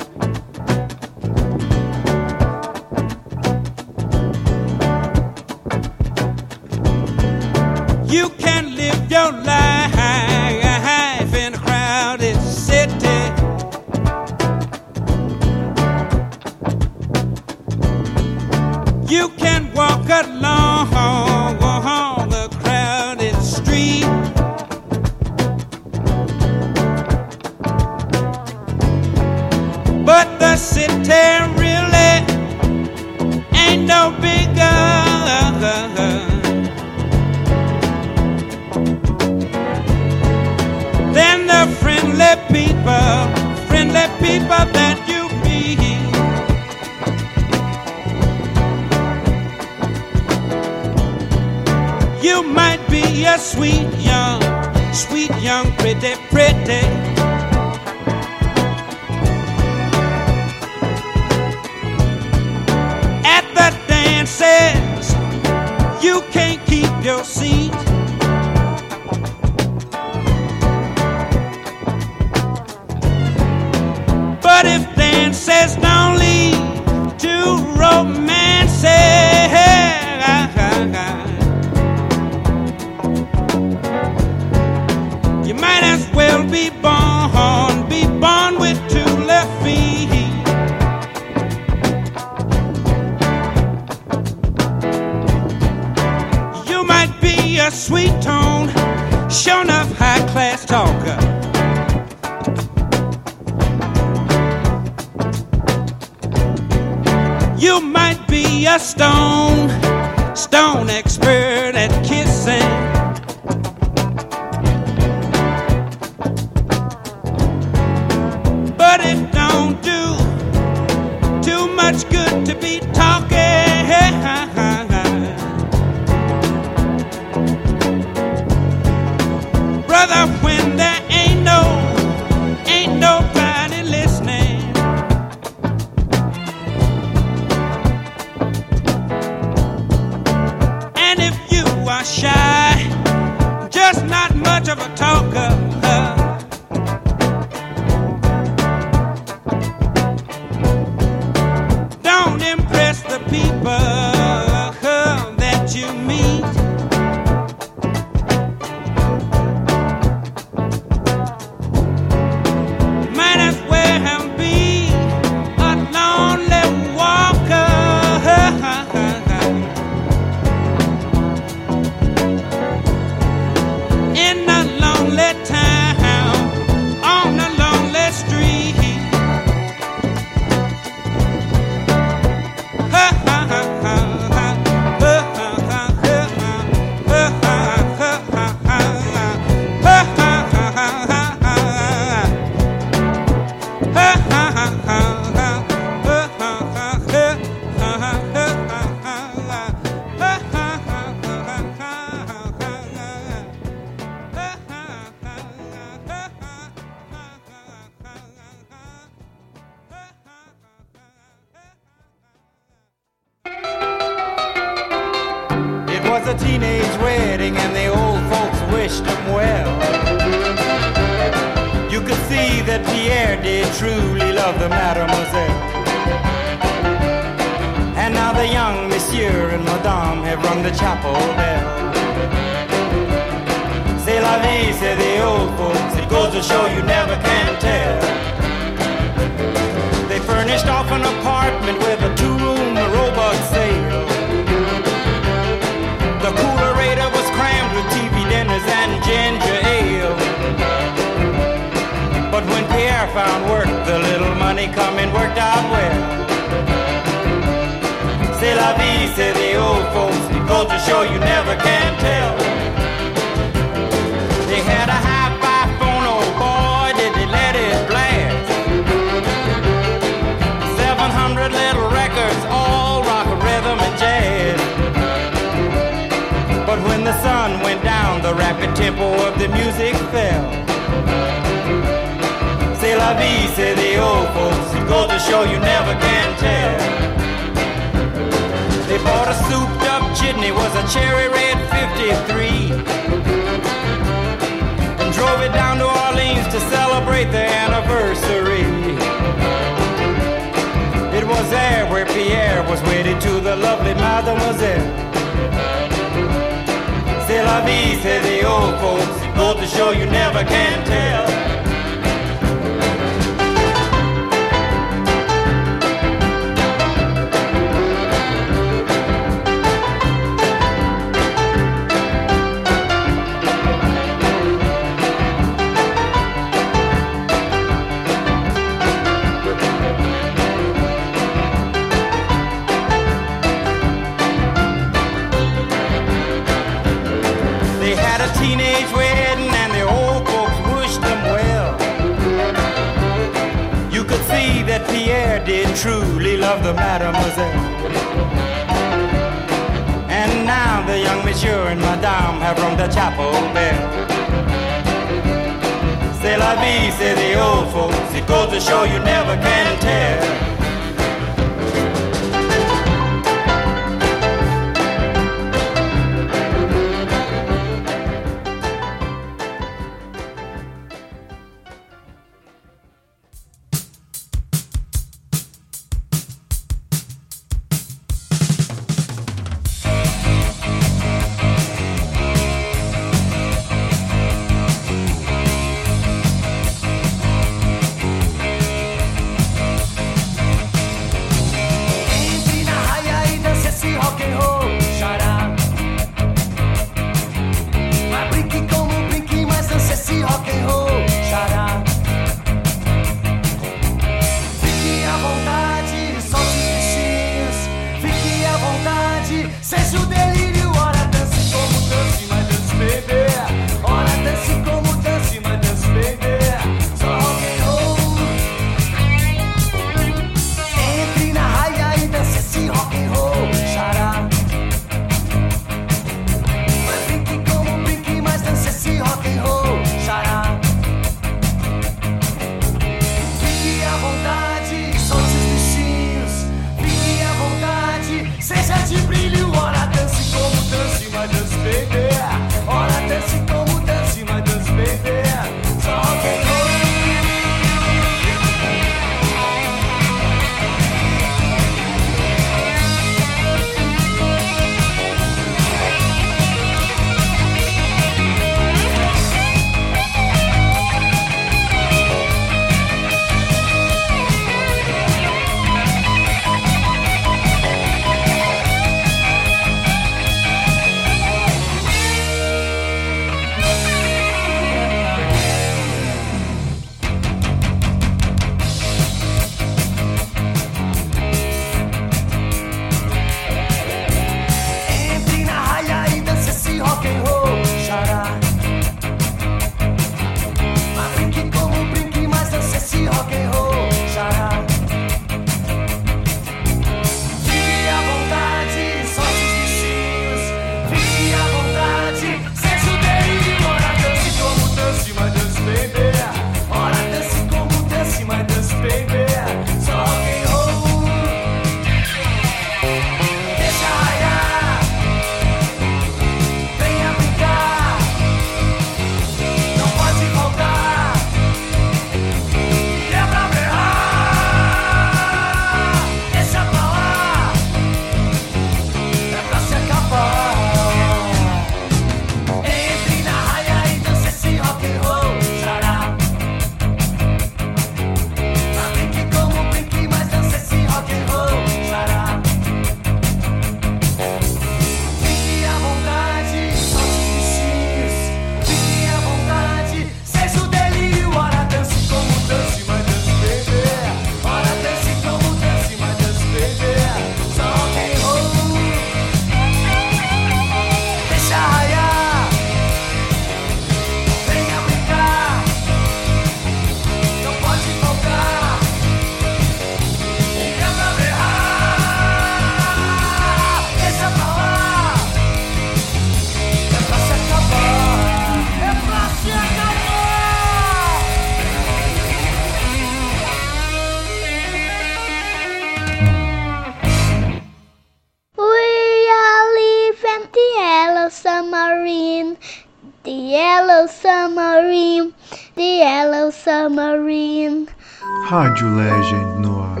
Rádio 598.80 598.96
Legend 598.96 599.60
no 599.60 599.82
ar. 599.82 600.00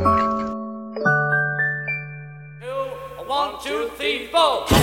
One, 3.28 3.58
two, 3.62 3.90
three, 3.98 4.26
four. 4.28 4.79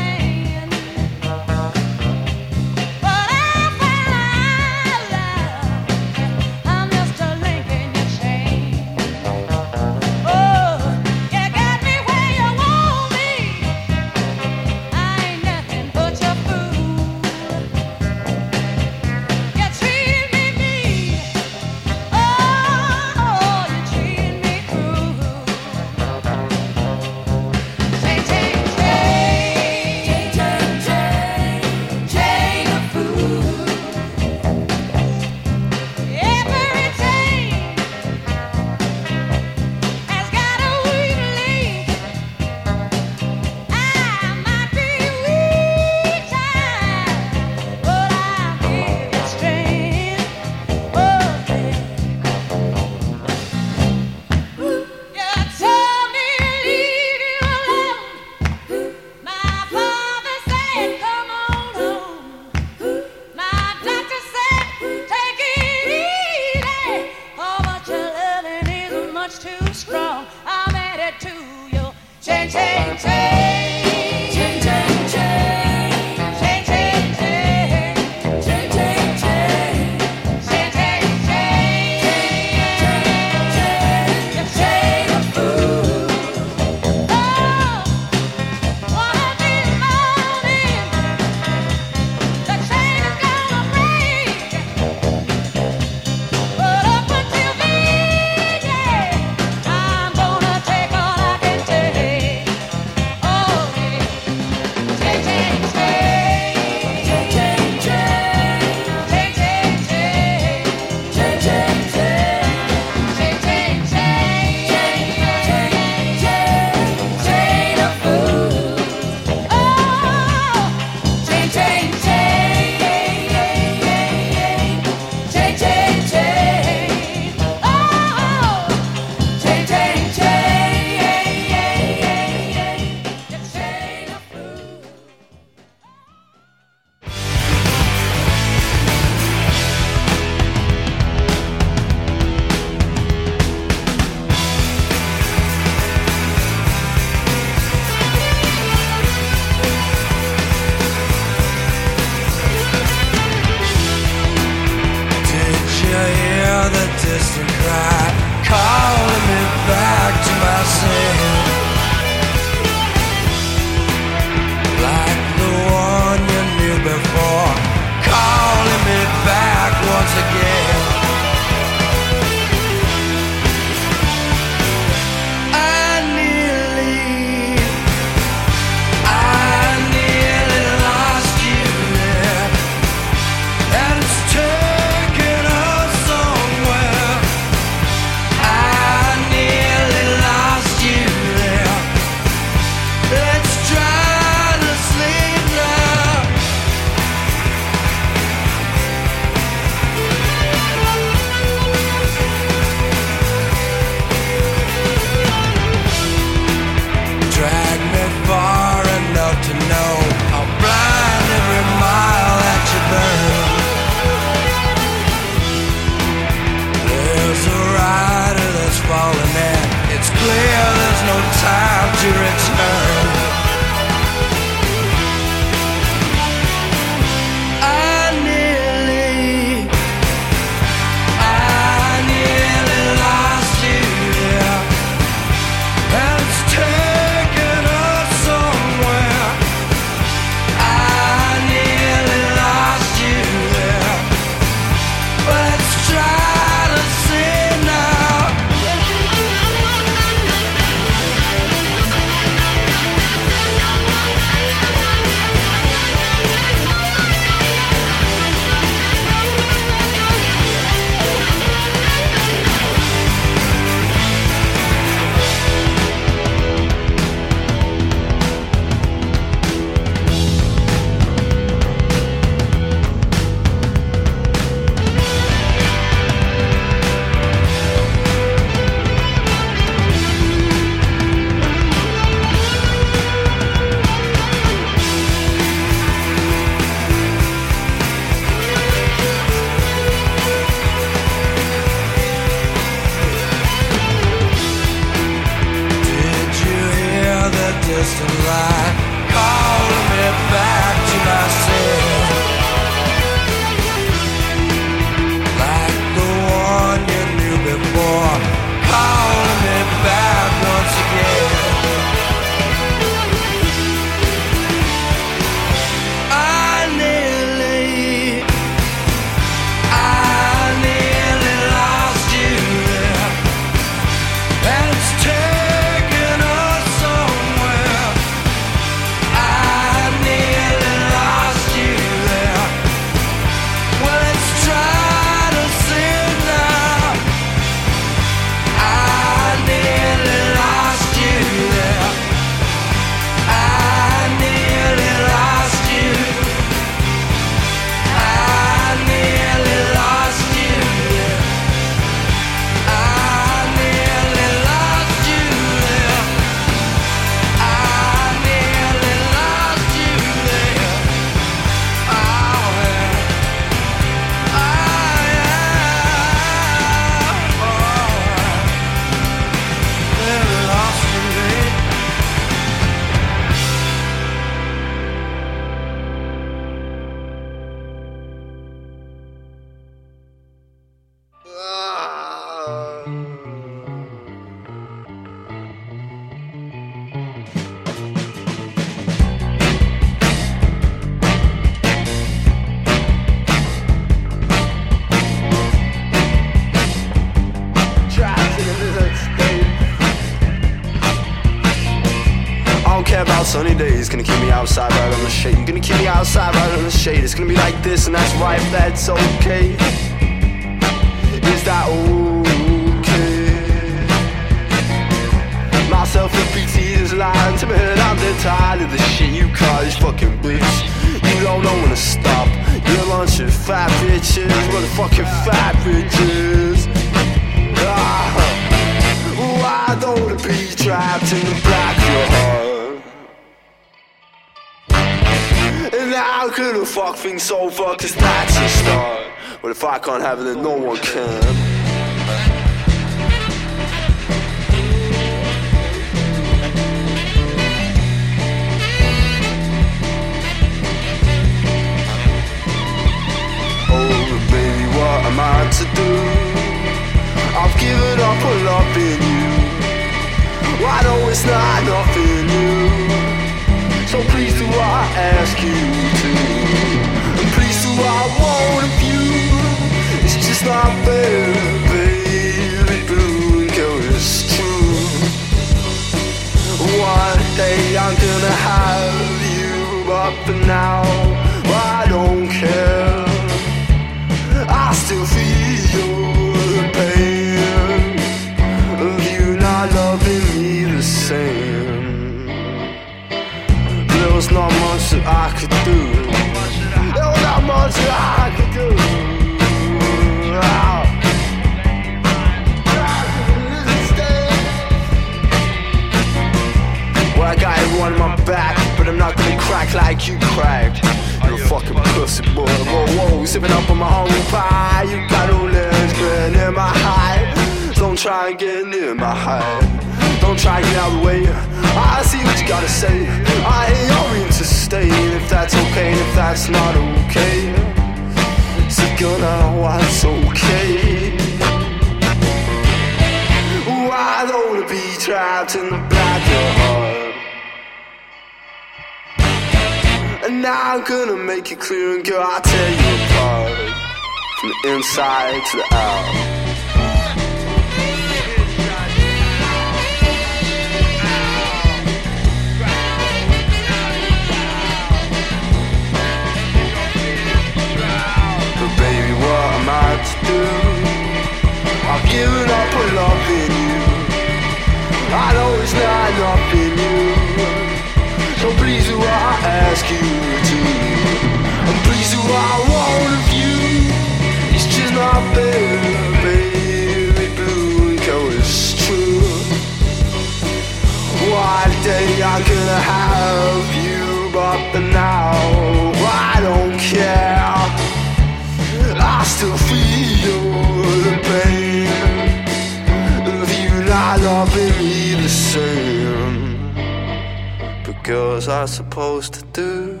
Supposed 598.66 599.34
to 599.34 599.42
do. 599.52 600.00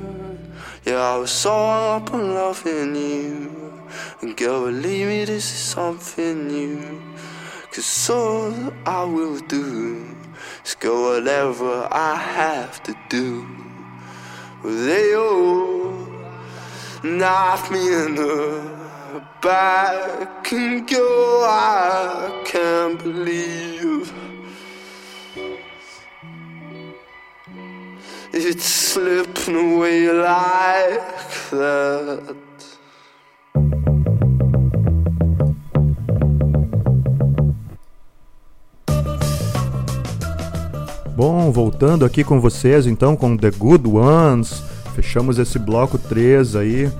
Yeah, 0.86 0.96
I 0.96 1.18
was 1.18 1.30
so 1.30 1.52
up 1.52 2.12
on 2.14 2.34
loving 2.34 2.96
you. 2.96 3.82
And 4.22 4.34
girl, 4.36 4.64
believe 4.64 5.06
me, 5.06 5.24
this 5.26 5.44
is 5.44 5.58
something 5.58 6.48
new. 6.48 7.02
Cause 7.70 8.10
all 8.10 8.72
I 8.86 9.04
will 9.04 9.38
do 9.48 10.16
Is 10.64 10.74
go 10.76 11.14
whatever 11.14 11.86
I 11.92 12.16
have 12.16 12.82
to 12.84 12.96
do. 13.10 13.46
They 14.64 15.14
all 15.14 16.08
knock 17.04 17.70
me 17.70 17.80
in 17.80 18.14
the 18.14 19.22
back. 19.42 20.50
And 20.52 20.88
go 20.88 21.44
I 21.46 22.42
can't 22.46 22.98
believe 22.98 24.12
It's 28.36 28.64
slipping 28.64 29.54
away 29.54 30.10
like 30.10 31.00
that 31.50 32.34
Bom, 41.16 41.52
voltando 41.52 42.04
aqui 42.04 42.24
com 42.24 42.40
vocês 42.40 42.88
então 42.88 43.14
com 43.14 43.36
The 43.36 43.52
Good 43.52 43.86
Ones. 43.86 44.64
Fechamos 44.96 45.38
esse 45.38 45.56
bloco 45.60 45.96
3 45.96 46.56
aí, 46.56 46.90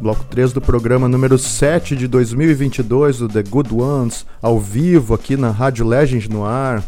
bloco 0.00 0.22
3 0.30 0.52
do 0.52 0.60
programa 0.60 1.08
número 1.08 1.36
7 1.36 1.96
de 1.96 2.06
2022 2.06 3.18
do 3.18 3.28
The 3.28 3.42
Good 3.42 3.74
Ones, 3.74 4.24
ao 4.40 4.60
vivo 4.60 5.12
aqui 5.12 5.36
na 5.36 5.50
Rádio 5.50 5.84
Legend 5.84 6.30
no 6.30 6.44
ar. 6.44 6.84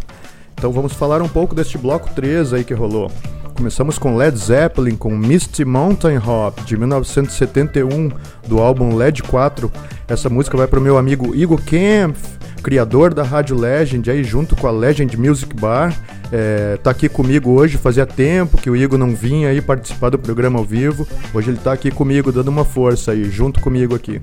Então 0.54 0.70
vamos 0.70 0.92
falar 0.92 1.20
um 1.22 1.28
pouco 1.28 1.56
deste 1.56 1.76
bloco 1.76 2.08
3 2.14 2.52
aí 2.52 2.62
que 2.62 2.72
rolou. 2.72 3.10
Começamos 3.56 3.98
com 3.98 4.14
Led 4.14 4.36
Zeppelin 4.36 4.96
com 4.96 5.16
Misty 5.16 5.64
Mountain 5.64 6.18
Hop 6.18 6.60
de 6.66 6.76
1971 6.76 8.10
do 8.46 8.58
álbum 8.58 8.94
Led 8.94 9.22
4. 9.22 9.72
Essa 10.06 10.28
música 10.28 10.58
vai 10.58 10.66
para 10.66 10.78
o 10.78 10.82
meu 10.82 10.98
amigo 10.98 11.34
Igor 11.34 11.62
Kempf, 11.62 12.20
criador 12.62 13.14
da 13.14 13.22
Rádio 13.22 13.58
Legend, 13.58 14.10
aí 14.10 14.22
junto 14.22 14.54
com 14.54 14.66
a 14.66 14.70
Legend 14.70 15.16
Music 15.16 15.56
Bar. 15.56 15.98
É, 16.30 16.78
tá 16.82 16.90
aqui 16.90 17.08
comigo 17.08 17.50
hoje, 17.52 17.78
fazia 17.78 18.04
tempo 18.04 18.58
que 18.58 18.68
o 18.68 18.76
Igor 18.76 18.98
não 18.98 19.14
vinha 19.14 19.48
aí 19.48 19.62
participar 19.62 20.10
do 20.10 20.18
programa 20.18 20.58
ao 20.58 20.64
vivo. 20.64 21.08
Hoje 21.32 21.50
ele 21.50 21.58
tá 21.58 21.72
aqui 21.72 21.90
comigo, 21.90 22.30
dando 22.30 22.48
uma 22.48 22.64
força 22.64 23.12
aí, 23.12 23.24
junto 23.24 23.58
comigo 23.60 23.94
aqui. 23.94 24.20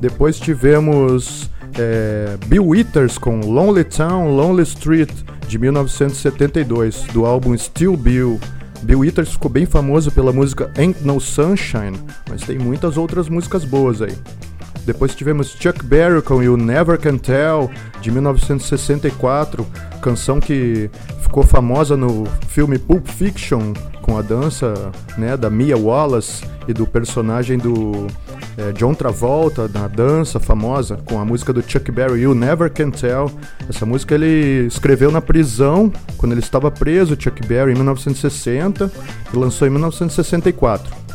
Depois 0.00 0.36
tivemos 0.40 1.48
é, 1.78 2.36
Bill 2.46 2.66
Withers 2.66 3.18
com 3.18 3.38
Lonely 3.38 3.84
Town, 3.84 4.34
Lonely 4.34 4.64
Street 4.64 5.12
de 5.46 5.58
1972, 5.58 7.04
do 7.12 7.24
álbum 7.24 7.56
Still 7.56 7.96
Bill. 7.96 8.40
Bill 8.84 8.98
Withers 9.00 9.32
ficou 9.32 9.50
bem 9.50 9.64
famoso 9.64 10.12
pela 10.12 10.32
música 10.32 10.70
Ain't 10.76 11.02
No 11.02 11.18
Sunshine, 11.18 11.98
mas 12.28 12.42
tem 12.42 12.58
muitas 12.58 12.98
outras 12.98 13.30
músicas 13.30 13.64
boas 13.64 14.02
aí. 14.02 14.14
Depois 14.84 15.14
tivemos 15.14 15.56
Chuck 15.58 15.82
Berry 15.82 16.20
com 16.20 16.42
You 16.42 16.58
Never 16.58 16.98
Can 16.98 17.16
Tell, 17.16 17.70
de 18.02 18.10
1964, 18.10 19.66
canção 20.04 20.38
que 20.38 20.90
ficou 21.22 21.42
famosa 21.42 21.96
no 21.96 22.26
filme 22.48 22.78
Pulp 22.78 23.08
Fiction 23.08 23.72
com 24.02 24.18
a 24.18 24.22
dança 24.22 24.92
né, 25.16 25.34
da 25.34 25.48
Mia 25.48 25.78
Wallace 25.78 26.44
e 26.68 26.74
do 26.74 26.86
personagem 26.86 27.56
do 27.56 28.06
é, 28.58 28.70
John 28.72 28.92
Travolta 28.92 29.66
na 29.66 29.88
dança 29.88 30.38
famosa 30.38 30.98
com 31.06 31.18
a 31.18 31.24
música 31.24 31.54
do 31.54 31.62
Chuck 31.62 31.90
Berry 31.90 32.20
You 32.20 32.34
Never 32.34 32.70
Can 32.70 32.90
Tell. 32.90 33.30
Essa 33.66 33.86
música 33.86 34.14
ele 34.14 34.66
escreveu 34.66 35.10
na 35.10 35.22
prisão 35.22 35.90
quando 36.18 36.32
ele 36.32 36.42
estava 36.42 36.70
preso, 36.70 37.16
Chuck 37.18 37.46
Berry, 37.46 37.72
em 37.72 37.74
1960 37.74 38.92
e 39.32 39.36
lançou 39.38 39.66
em 39.66 39.70
1964. 39.70 41.13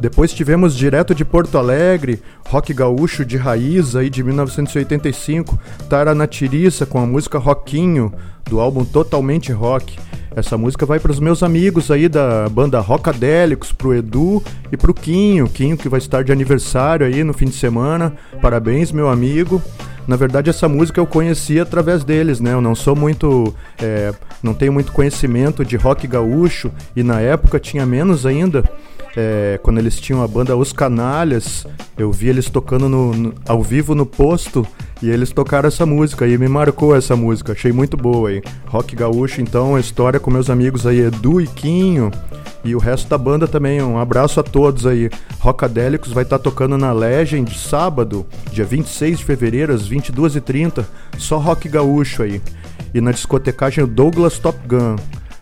Depois 0.00 0.32
tivemos 0.32 0.76
direto 0.76 1.14
de 1.14 1.24
Porto 1.24 1.58
Alegre, 1.58 2.22
rock 2.46 2.72
gaúcho 2.72 3.24
de 3.24 3.36
raiz 3.36 3.96
aí 3.96 4.08
de 4.08 4.22
1985, 4.22 5.58
Tara 5.88 6.14
na 6.14 6.26
Tiriça 6.26 6.86
com 6.86 7.00
a 7.00 7.06
música 7.06 7.38
Rockinho, 7.38 8.12
do 8.48 8.60
álbum 8.60 8.84
Totalmente 8.84 9.50
Rock. 9.50 9.98
Essa 10.36 10.56
música 10.56 10.86
vai 10.86 11.00
para 11.00 11.10
os 11.10 11.18
meus 11.18 11.42
amigos 11.42 11.90
aí 11.90 12.08
da 12.08 12.48
banda 12.48 12.78
Rockadélicos, 12.78 13.72
pro 13.72 13.92
Edu 13.92 14.40
e 14.70 14.76
pro 14.76 14.94
Quinho, 14.94 15.48
Quinho 15.48 15.76
que 15.76 15.88
vai 15.88 15.98
estar 15.98 16.22
de 16.22 16.30
aniversário 16.30 17.04
aí 17.04 17.24
no 17.24 17.32
fim 17.32 17.46
de 17.46 17.56
semana. 17.56 18.14
Parabéns, 18.40 18.92
meu 18.92 19.08
amigo. 19.08 19.60
Na 20.06 20.16
verdade, 20.16 20.48
essa 20.48 20.68
música 20.68 21.00
eu 21.00 21.06
conheci 21.06 21.58
através 21.58 22.04
deles, 22.04 22.40
né? 22.40 22.52
Eu 22.52 22.60
não 22.60 22.74
sou 22.74 22.94
muito. 22.94 23.52
É, 23.82 24.14
não 24.42 24.54
tenho 24.54 24.72
muito 24.72 24.92
conhecimento 24.92 25.64
de 25.64 25.76
rock 25.76 26.06
gaúcho 26.06 26.70
e 26.94 27.02
na 27.02 27.20
época 27.20 27.58
tinha 27.58 27.84
menos 27.84 28.24
ainda 28.24 28.64
é, 29.16 29.58
quando 29.62 29.78
eles 29.78 29.98
tinham 29.98 30.22
a 30.22 30.28
banda 30.28 30.56
Os 30.56 30.72
Canalhas, 30.72 31.66
eu 31.96 32.12
vi 32.12 32.28
eles 32.28 32.48
tocando 32.48 32.88
no, 32.88 33.14
no, 33.14 33.34
ao 33.46 33.62
vivo 33.62 33.94
no 33.94 34.06
posto 34.06 34.66
e 35.02 35.08
eles 35.08 35.30
tocaram 35.30 35.68
essa 35.68 35.86
música 35.86 36.26
e 36.26 36.36
me 36.36 36.48
marcou 36.48 36.94
essa 36.94 37.14
música, 37.14 37.52
achei 37.52 37.72
muito 37.72 37.96
boa 37.96 38.30
aí. 38.30 38.42
Rock 38.66 38.96
gaúcho, 38.96 39.40
então, 39.40 39.76
a 39.76 39.80
história 39.80 40.18
com 40.18 40.30
meus 40.30 40.50
amigos 40.50 40.86
aí, 40.86 41.00
Edu 41.00 41.40
e 41.40 41.46
Quinho 41.46 42.10
e 42.64 42.74
o 42.74 42.78
resto 42.78 43.08
da 43.08 43.16
banda 43.16 43.46
também. 43.46 43.80
Um 43.82 43.98
abraço 43.98 44.40
a 44.40 44.42
todos 44.42 44.86
aí. 44.86 45.10
Rockadélicos 45.38 46.12
vai 46.12 46.24
estar 46.24 46.38
tá 46.38 46.44
tocando 46.44 46.76
na 46.76 46.92
Legend 46.92 47.56
sábado, 47.56 48.26
dia 48.52 48.64
26 48.64 49.18
de 49.18 49.24
fevereiro, 49.24 49.72
às 49.72 49.88
22h30, 49.88 50.84
só 51.16 51.38
rock 51.38 51.68
gaúcho 51.68 52.22
aí. 52.22 52.40
E 52.92 53.00
na 53.00 53.12
discotecagem 53.12 53.86
Douglas 53.86 54.38
Top 54.38 54.58
Gun. 54.66 54.96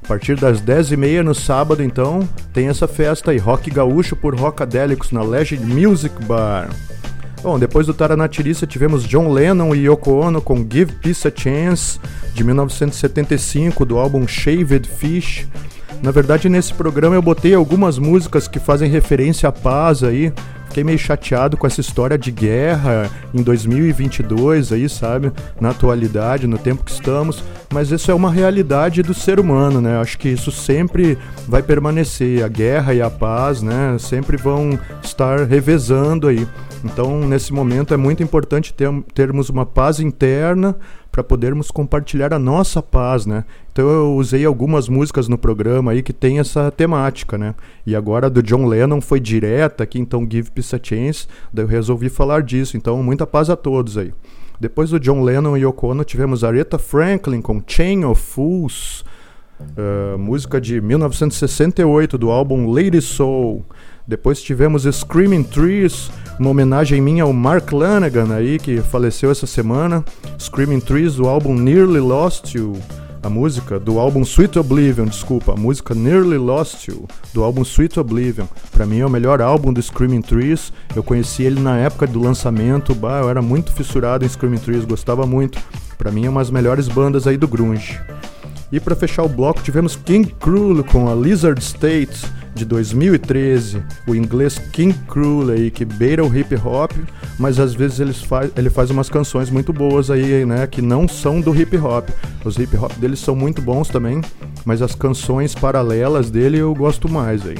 A 0.06 0.08
partir 0.08 0.36
das 0.36 0.62
10h30 0.62 1.22
no 1.22 1.34
sábado, 1.34 1.82
então, 1.82 2.28
tem 2.52 2.68
essa 2.68 2.86
festa 2.86 3.32
aí, 3.32 3.38
Rock 3.38 3.68
Gaúcho 3.72 4.14
por 4.14 4.38
Rockadélicos 4.38 5.10
na 5.10 5.20
Legend 5.20 5.64
Music 5.66 6.14
Bar. 6.26 6.70
Bom, 7.42 7.58
depois 7.58 7.88
do 7.88 7.92
Taranatiriça 7.92 8.68
tivemos 8.68 9.02
John 9.02 9.32
Lennon 9.32 9.74
e 9.74 9.88
Yoko 9.88 10.12
Ono 10.12 10.40
com 10.40 10.58
Give 10.58 10.92
Peace 10.92 11.26
a 11.26 11.32
Chance, 11.34 11.98
de 12.32 12.44
1975, 12.44 13.84
do 13.84 13.98
álbum 13.98 14.28
Shaved 14.28 14.88
Fish. 14.88 15.48
Na 16.06 16.12
verdade, 16.12 16.48
nesse 16.48 16.72
programa 16.72 17.16
eu 17.16 17.20
botei 17.20 17.52
algumas 17.52 17.98
músicas 17.98 18.46
que 18.46 18.60
fazem 18.60 18.88
referência 18.88 19.48
à 19.48 19.52
paz 19.52 20.04
aí, 20.04 20.32
fiquei 20.68 20.84
meio 20.84 21.00
chateado 21.00 21.56
com 21.56 21.66
essa 21.66 21.80
história 21.80 22.16
de 22.16 22.30
guerra 22.30 23.10
em 23.34 23.42
2022 23.42 24.70
aí, 24.70 24.88
sabe? 24.88 25.32
Na 25.60 25.70
atualidade, 25.70 26.46
no 26.46 26.58
tempo 26.58 26.84
que 26.84 26.92
estamos, 26.92 27.42
mas 27.74 27.90
isso 27.90 28.08
é 28.08 28.14
uma 28.14 28.30
realidade 28.30 29.02
do 29.02 29.12
ser 29.12 29.40
humano, 29.40 29.80
né? 29.80 29.98
Acho 29.98 30.16
que 30.16 30.28
isso 30.28 30.52
sempre 30.52 31.18
vai 31.48 31.60
permanecer, 31.60 32.44
a 32.44 32.48
guerra 32.48 32.94
e 32.94 33.02
a 33.02 33.10
paz, 33.10 33.60
né? 33.60 33.96
Sempre 33.98 34.36
vão 34.36 34.78
estar 35.02 35.40
revezando 35.40 36.28
aí. 36.28 36.46
Então, 36.84 37.18
nesse 37.26 37.52
momento 37.52 37.92
é 37.92 37.96
muito 37.96 38.22
importante 38.22 38.72
ter, 38.72 38.88
termos 39.12 39.48
uma 39.48 39.66
paz 39.66 39.98
interna 39.98 40.76
para 41.16 41.24
podermos 41.24 41.70
compartilhar 41.70 42.34
a 42.34 42.38
nossa 42.38 42.82
paz, 42.82 43.24
né? 43.24 43.46
Então 43.72 43.88
eu 43.88 44.14
usei 44.16 44.44
algumas 44.44 44.86
músicas 44.86 45.28
no 45.28 45.38
programa 45.38 45.92
aí 45.92 46.02
que 46.02 46.12
tem 46.12 46.38
essa 46.38 46.70
temática, 46.70 47.38
né? 47.38 47.54
E 47.86 47.96
agora 47.96 48.28
do 48.28 48.42
John 48.42 48.66
Lennon 48.66 49.00
foi 49.00 49.18
direta 49.18 49.82
aqui, 49.82 49.98
então 49.98 50.28
Give 50.30 50.50
Peace 50.50 50.76
a 50.76 50.80
Chance, 50.82 51.26
daí 51.50 51.64
eu 51.64 51.68
resolvi 51.68 52.10
falar 52.10 52.42
disso. 52.42 52.76
Então 52.76 53.02
muita 53.02 53.26
paz 53.26 53.48
a 53.48 53.56
todos 53.56 53.96
aí. 53.96 54.12
Depois 54.60 54.90
do 54.90 55.00
John 55.00 55.22
Lennon 55.22 55.56
e 55.56 55.60
Yoko 55.60 55.86
Ono 55.86 56.04
tivemos 56.04 56.44
Aretha 56.44 56.78
Franklin 56.78 57.40
com 57.40 57.62
Chain 57.66 58.04
of 58.04 58.20
Fools, 58.20 59.02
uh, 59.58 60.18
música 60.18 60.60
de 60.60 60.82
1968 60.82 62.18
do 62.18 62.30
álbum 62.30 62.70
Lady 62.70 63.00
Soul. 63.00 63.64
Depois 64.06 64.40
tivemos 64.40 64.84
Screaming 64.84 65.42
Trees, 65.42 66.10
uma 66.38 66.50
homenagem 66.50 67.00
minha 67.00 67.24
ao 67.24 67.32
Mark 67.32 67.72
Lanagan 67.72 68.32
aí, 68.32 68.56
que 68.56 68.80
faleceu 68.80 69.32
essa 69.32 69.48
semana. 69.48 70.04
Screaming 70.38 70.78
Trees, 70.78 71.16
do 71.16 71.26
álbum 71.26 71.54
Nearly 71.54 71.98
Lost 71.98 72.54
You. 72.54 72.74
A 73.20 73.28
música 73.28 73.80
do 73.80 73.98
álbum 73.98 74.22
Sweet 74.22 74.60
Oblivion, 74.60 75.06
desculpa, 75.06 75.54
a 75.54 75.56
música 75.56 75.92
Nearly 75.92 76.38
Lost 76.38 76.86
You, 76.86 77.08
do 77.34 77.42
álbum 77.42 77.62
Sweet 77.62 77.98
Oblivion. 77.98 78.46
Para 78.70 78.86
mim 78.86 79.00
é 79.00 79.06
o 79.06 79.10
melhor 79.10 79.42
álbum 79.42 79.72
do 79.72 79.82
Screaming 79.82 80.22
Trees. 80.22 80.72
Eu 80.94 81.02
conheci 81.02 81.42
ele 81.42 81.58
na 81.58 81.76
época 81.76 82.06
do 82.06 82.20
lançamento, 82.20 82.94
bah, 82.94 83.22
eu 83.22 83.28
era 83.28 83.42
muito 83.42 83.72
fissurado 83.72 84.24
em 84.24 84.28
Screaming 84.28 84.58
Trees, 84.58 84.84
gostava 84.84 85.26
muito. 85.26 85.58
Para 85.98 86.12
mim 86.12 86.26
é 86.26 86.30
uma 86.30 86.40
das 86.40 86.50
melhores 86.50 86.86
bandas 86.86 87.26
aí 87.26 87.36
do 87.36 87.48
grunge. 87.48 88.00
E 88.70 88.78
para 88.78 88.94
fechar 88.94 89.24
o 89.24 89.28
bloco 89.28 89.62
tivemos 89.62 89.96
King 89.96 90.32
Cruel 90.38 90.84
com 90.84 91.10
a 91.10 91.14
Lizard 91.14 91.60
State 91.60 92.24
de 92.56 92.64
2013, 92.64 93.82
o 94.06 94.14
inglês 94.14 94.58
King 94.72 94.98
Cruel 95.06 95.50
aí, 95.50 95.70
que 95.70 95.84
beira 95.84 96.24
o 96.24 96.36
hip 96.36 96.56
hop, 96.56 96.90
mas 97.38 97.60
às 97.60 97.74
vezes 97.74 98.00
ele 98.00 98.12
faz, 98.12 98.50
ele 98.56 98.70
faz 98.70 98.90
umas 98.90 99.08
canções 99.08 99.50
muito 99.50 99.72
boas 99.72 100.10
aí, 100.10 100.44
né, 100.44 100.66
que 100.66 100.80
não 100.80 101.06
são 101.06 101.40
do 101.40 101.54
hip 101.54 101.76
hop. 101.76 102.08
Os 102.44 102.58
hip 102.58 102.74
hop 102.76 102.92
deles 102.94 103.20
são 103.20 103.36
muito 103.36 103.60
bons 103.60 103.88
também, 103.88 104.22
mas 104.64 104.80
as 104.80 104.94
canções 104.94 105.54
paralelas 105.54 106.30
dele 106.30 106.58
eu 106.58 106.74
gosto 106.74 107.08
mais 107.08 107.46
aí. 107.46 107.58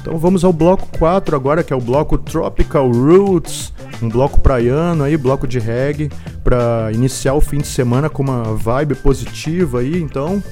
Então 0.00 0.18
vamos 0.18 0.44
ao 0.44 0.52
bloco 0.52 0.88
4 0.98 1.34
agora, 1.34 1.62
que 1.62 1.72
é 1.72 1.76
o 1.76 1.80
bloco 1.80 2.18
Tropical 2.18 2.90
Roots, 2.90 3.72
um 4.02 4.08
bloco 4.08 4.40
praiano 4.40 5.04
aí, 5.04 5.16
bloco 5.16 5.46
de 5.46 5.58
reggae, 5.58 6.10
para 6.44 6.90
iniciar 6.92 7.34
o 7.34 7.40
fim 7.40 7.58
de 7.58 7.66
semana 7.66 8.08
com 8.10 8.22
uma 8.22 8.42
vibe 8.54 8.96
positiva 8.96 9.80
aí, 9.80 10.00
então 10.00 10.42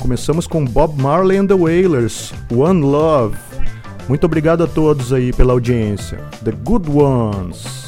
Começamos 0.00 0.46
com 0.46 0.64
Bob 0.64 1.00
Marley 1.00 1.38
and 1.38 1.46
the 1.46 1.54
Wailers, 1.54 2.32
One 2.54 2.80
Love. 2.80 3.36
Muito 4.08 4.24
obrigado 4.24 4.64
a 4.64 4.66
todos 4.66 5.12
aí 5.12 5.32
pela 5.32 5.52
audiência. 5.52 6.18
The 6.44 6.52
Good 6.52 6.90
Ones. 6.90 7.81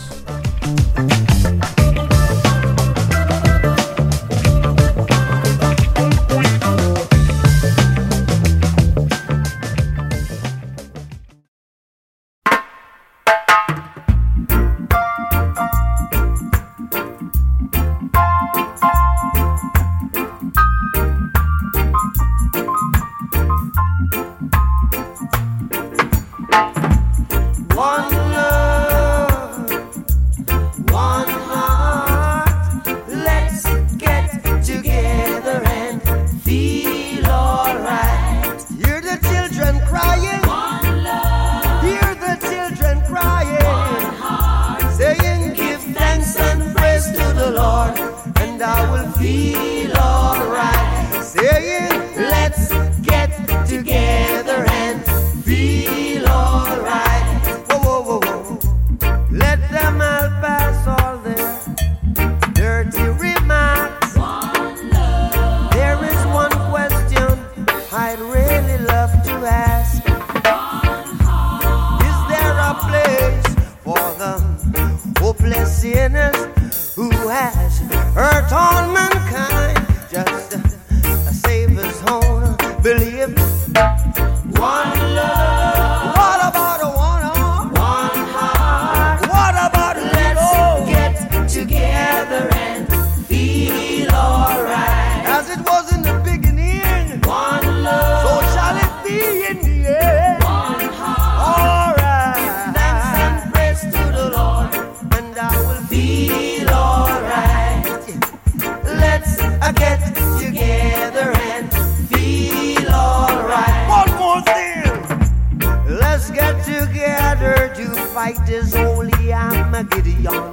my 119.75 119.83
giddy 119.83 120.25
on. 120.29 120.44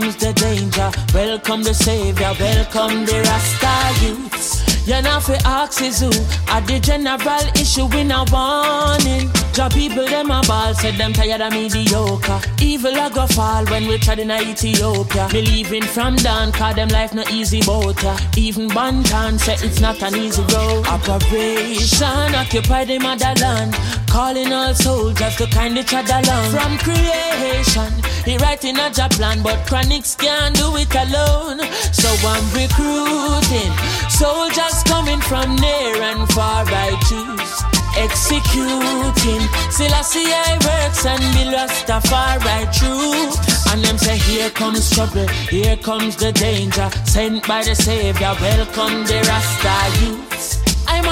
Comes 0.00 0.16
the 0.16 0.32
danger. 0.32 0.90
Welcome 1.12 1.62
the 1.62 1.74
Savior, 1.74 2.32
welcome 2.38 3.04
the 3.04 3.20
Rasta 3.26 4.04
youths. 4.04 4.86
You 4.86 5.02
know 5.02 5.20
fi 5.20 5.34
ask 5.44 5.82
is 5.82 6.00
who? 6.00 6.10
At 6.48 6.66
the 6.66 6.80
general 6.80 7.44
issue 7.60 7.88
in 7.94 8.10
a 8.10 8.24
warning. 8.32 9.28
Job 9.52 9.72
people 9.72 10.06
them 10.06 10.30
a 10.30 10.40
ball 10.46 10.72
Said 10.72 10.94
them 10.94 11.12
tired 11.12 11.42
of 11.42 11.52
mediocre. 11.52 12.40
Evil 12.62 12.94
a 12.94 13.10
go 13.10 13.26
fall 13.26 13.66
when 13.66 13.86
we 13.86 13.98
tried 13.98 14.20
in 14.20 14.30
Ethiopia. 14.30 15.28
Believing 15.30 15.82
from 15.82 16.16
down 16.16 16.52
Cause 16.52 16.76
them 16.76 16.88
life 16.88 17.12
no 17.12 17.22
easy 17.30 17.60
boat 17.62 18.02
Even 18.36 18.68
Bantan 18.70 19.38
said 19.38 19.62
it's 19.62 19.80
not 19.80 20.00
an 20.02 20.14
easy 20.16 20.42
road. 20.54 20.86
Operation 20.86 22.34
Occupy 22.34 22.84
the 22.86 22.98
motherland. 22.98 23.74
Calling 24.08 24.52
all 24.52 24.74
soldiers 24.74 25.36
to 25.36 25.46
kindly 25.48 25.82
tread 25.82 26.08
along. 26.08 26.50
From 26.50 26.78
creation 26.78 27.92
He 28.28 28.36
writing 28.36 28.78
a 28.78 28.90
job 28.90 29.10
plan 29.12 29.42
But 29.42 29.66
chronics 29.66 30.14
can't 30.14 30.54
do 30.54 30.76
it 30.76 30.94
alone. 30.94 31.60
So 31.96 32.10
I'm 32.28 32.44
recruiting 32.52 33.72
Soldiers 34.10 34.82
coming 34.84 35.20
from 35.22 35.56
near 35.56 36.02
and 36.02 36.28
far 36.34 36.64
I 36.68 36.90
choose. 37.08 37.54
Executing 37.96 39.44
Selassie 39.72 40.28
I 40.28 40.60
works 40.60 41.06
and 41.06 41.24
be 41.32 41.44
Rastafari 41.56 42.68
true. 42.76 43.32
And 43.72 43.82
them 43.82 43.96
say 43.96 44.18
here 44.18 44.50
comes 44.50 44.90
trouble 44.90 45.26
Here 45.48 45.78
comes 45.78 46.14
the 46.16 46.30
danger. 46.30 46.90
Sent 47.06 47.48
by 47.48 47.64
the 47.64 47.74
Savior 47.74 48.34
Welcome 48.42 49.06
the 49.06 49.24
Rasta 49.26 50.04
youths 50.04 50.27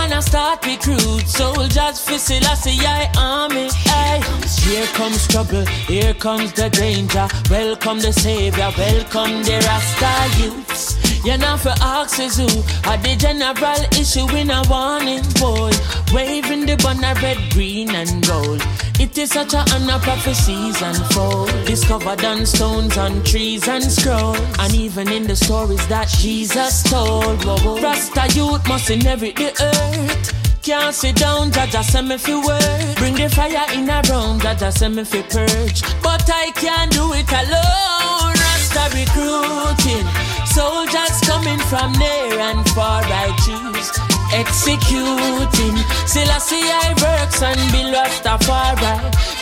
On 0.07 0.13
a 0.13 0.23
start 0.23 0.65
recruit 0.65 1.27
soldiers 1.27 1.99
for 2.01 2.17
Selassie 2.17 2.79
I 2.79 3.11
army. 3.19 3.69
Hey, 3.73 4.23
here 4.63 4.87
comes 4.95 5.27
trouble, 5.27 5.67
here 5.67 6.15
comes 6.15 6.53
the 6.53 6.71
danger. 6.71 7.27
Welcome 7.51 7.99
the 7.99 8.13
savior, 8.13 8.71
welcome 8.79 9.43
the 9.43 9.59
Rasta 9.67 10.41
youths. 10.41 11.25
You 11.25 11.37
know 11.39 11.57
for 11.57 11.75
axes 11.81 12.37
who 12.37 12.47
are 12.89 12.99
the 12.99 13.17
general 13.19 13.83
issue 13.99 14.31
in 14.37 14.51
a 14.51 14.63
warning 14.71 15.25
boy. 15.41 15.73
Waving 16.15 16.67
the 16.67 16.77
banner 16.77 17.21
red, 17.21 17.39
green 17.51 17.91
and 17.91 18.25
gold. 18.25 18.63
It 18.99 19.19
is 19.19 19.31
such 19.31 19.53
a 19.53 19.59
honor 19.75 19.99
prophecies 19.99 20.81
unfold. 20.81 21.51
Discovered 21.67 22.25
on 22.25 22.47
stones, 22.47 22.97
on 22.97 23.23
trees 23.25 23.69
and 23.69 23.85
scrolls. 23.85 24.41
And 24.59 24.75
even 24.75 25.13
in 25.13 25.27
the 25.27 25.37
stories 25.37 25.87
that 25.89 26.09
Jesus 26.09 26.83
told. 26.83 27.45
Rasta 27.45 28.27
youth 28.35 28.67
must 28.67 28.89
inherit 28.89 29.37
the 29.37 29.53
earth. 29.61 30.63
Can't 30.63 30.95
sit 30.95 31.17
down, 31.17 31.51
Jaja 31.51 31.85
send 31.85 32.09
me 32.09 32.17
fi 32.17 32.35
work. 32.35 32.97
Bring 32.97 33.15
the 33.15 33.29
fire 33.29 33.71
in 33.75 33.89
a 33.91 34.01
room, 34.09 34.41
Jaja 34.41 34.73
send 34.73 34.97
me 34.97 35.05
fi 35.05 35.23
purge. 35.23 35.83
But 36.03 36.29
I 36.29 36.51
can't 36.55 36.91
do 36.91 37.13
it 37.13 37.31
alone. 37.31 38.33
Rasta 38.33 38.97
recruiting. 38.97 40.07
Soldiers 40.47 41.21
coming 41.21 41.61
from 41.69 41.93
near 41.93 42.41
and 42.41 42.67
far 42.71 43.03
I 43.05 43.29
choose 43.45 44.06
Executing. 44.37 45.77
Selassie 46.07 46.69
I 46.69 46.93
works 47.01 47.43
and 47.43 47.59
be 47.73 47.83
Rastafari 47.89 48.97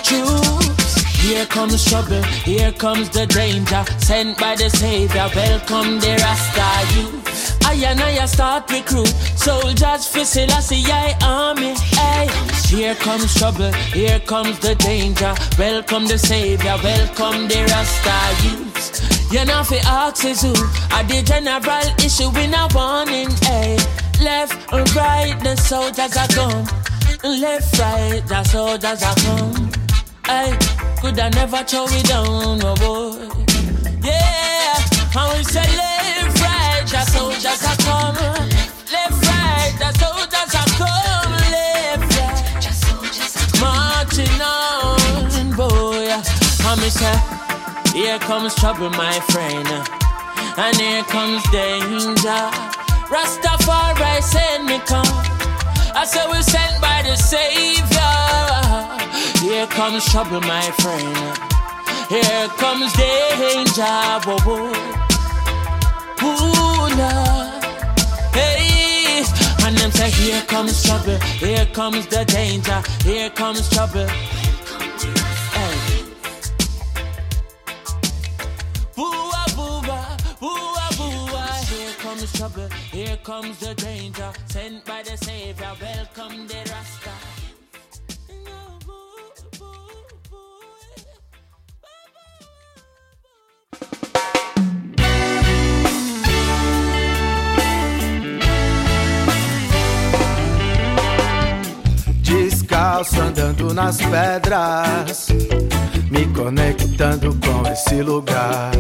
Choose 0.05 0.95
Here 1.21 1.47
comes 1.47 1.85
trouble, 1.85 2.23
here 2.23 2.71
comes 2.71 3.09
the 3.11 3.27
danger. 3.27 3.85
Sent 3.99 4.39
by 4.39 4.55
the 4.55 4.71
Savior, 4.71 5.29
welcome 5.35 5.99
the 5.99 6.15
Rasta 6.23 6.95
youth. 6.95 7.59
I 7.67 7.75
and 7.75 8.01
I 8.01 8.25
start 8.27 8.71
recruit 8.71 9.09
Soldiers 9.35 10.07
for 10.07 10.25
Selassie 10.25 10.85
I 10.87 11.17
army 11.23 11.75
Hey, 11.99 12.29
here 12.69 12.95
comes 12.95 13.35
trouble, 13.35 13.73
here 13.93 14.21
comes 14.21 14.61
the 14.61 14.77
danger. 14.77 15.35
Welcome 15.59 16.07
the 16.07 16.19
Savior, 16.19 16.77
welcome 16.85 17.49
the 17.49 17.67
Rasta 17.67 18.47
youth. 18.47 19.33
You 19.33 19.45
know 19.45 19.65
fi 19.65 19.79
ask 19.87 20.25
is 20.25 20.43
who? 20.43 20.55
Are 20.95 21.03
the 21.03 21.21
general 21.25 21.89
issue 21.99 22.31
in 22.39 22.55
a 22.55 22.69
warning 22.73 23.31
Hey, 23.43 23.77
left 24.21 24.73
or 24.73 24.83
right 24.95 25.35
The 25.43 25.57
soldiers 25.57 26.17
are 26.17 26.29
gone. 26.35 26.67
Left, 27.23 27.79
right, 27.79 28.23
the 28.27 28.45
soldiers 28.45 29.03
are 29.03 29.15
come 29.25 29.73
Hey, 30.27 30.57
could 31.01 31.19
I 31.19 31.31
never 31.31 31.63
throw 31.65 31.87
it 31.89 32.07
down, 32.07 32.59
no 32.59 32.75
boy. 32.77 33.29
Yeah, 34.03 34.77
and 35.17 35.39
we 35.39 35.45
say 35.45 35.65
left, 35.77 36.41
right 36.41 36.85
The 36.87 37.05
soldiers 37.07 37.65
are 37.65 37.77
come 37.87 38.15
Left, 38.93 39.27
right, 39.27 39.75
the 39.79 39.91
soldiers 39.99 40.55
are 40.61 40.71
come 40.77 41.33
Left, 41.55 42.11
right 42.19 42.65
Marching 43.61 44.41
on, 44.43 45.57
boy. 45.57 46.13
And 46.67 46.81
me 46.81 46.91
say 46.91 47.35
here 47.95 48.19
comes 48.19 48.57
trouble, 48.57 48.91
my 48.91 49.21
friend, 49.31 49.69
and 50.59 50.77
here 50.77 51.05
comes 51.05 51.49
danger. 51.53 52.74
Rastafari 53.15 54.21
send 54.23 54.67
me 54.67 54.81
come. 54.81 55.07
I 55.95 56.05
said 56.05 56.27
we're 56.29 56.43
sent 56.43 56.81
by 56.81 57.03
the 57.07 57.15
Savior. 57.15 58.15
Here 59.39 59.69
comes 59.69 60.05
trouble, 60.07 60.41
my 60.41 60.67
friend. 60.83 61.17
Here 62.09 62.49
comes 62.59 62.93
danger. 62.95 63.99
Whoa, 64.27 64.39
whoa. 64.47 64.67
Ooh, 66.27 66.87
Lord. 66.99 67.65
Hey, 68.35 69.23
and 69.65 69.77
them 69.79 69.93
say 69.93 70.11
here 70.11 70.43
comes 70.49 70.83
trouble. 70.83 71.19
Here 71.39 71.67
comes 71.67 72.09
the 72.09 72.25
danger. 72.25 72.83
Here 73.05 73.31
comes 73.31 73.71
trouble. 73.71 74.09
Comes 82.25 82.39
trouble, 82.39 82.69
here 82.91 83.19
comes 83.23 83.59
the 83.59 83.75
danger. 83.75 84.31
Sent 84.47 84.85
by 84.85 85.03
the 85.03 85.17
Savior, 85.17 85.73
welcome 85.81 86.47
the 86.47 86.57
Rasta. 86.71 87.11
Descalço 102.23 103.21
andando 103.21 103.75
nas 103.75 103.99
pedras, 103.99 105.29
me 106.11 106.27
conectando 106.33 107.37
com 107.41 107.71
esse 107.71 108.03
lugar 108.03 108.73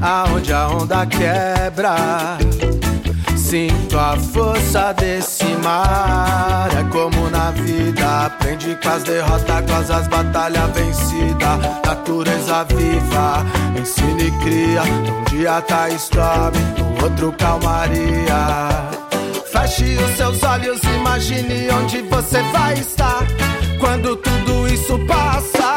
aonde 0.00 0.52
a 0.52 0.68
onda 0.68 1.06
quebra. 1.06 2.38
Sinto 3.36 3.98
a 3.98 4.16
força 4.16 4.92
desse 4.92 5.44
mar. 5.64 6.68
É 6.78 6.84
como 6.84 7.28
na 7.30 7.50
vida, 7.50 8.26
aprende 8.26 8.78
com 8.80 8.88
as 8.88 9.02
derrotas, 9.02 9.64
com 9.66 9.94
as 9.94 10.08
batalhas 10.08 10.70
vencidas. 10.70 11.58
Natureza 11.84 12.64
viva, 12.64 13.44
ensina 13.78 14.22
e 14.22 14.30
cria. 14.42 14.82
Um 14.84 15.24
dia 15.24 15.60
tá 15.62 15.88
stop, 15.90 16.56
no 16.78 17.02
outro 17.02 17.32
calmaria. 17.32 18.68
Feche 19.50 19.96
os 19.96 20.16
seus 20.16 20.42
olhos, 20.44 20.80
imagine 20.84 21.68
onde 21.70 22.02
você 22.02 22.40
vai 22.52 22.74
estar 22.74 23.26
quando 23.80 24.14
tudo 24.16 24.68
isso 24.68 24.96
passa. 25.06 25.74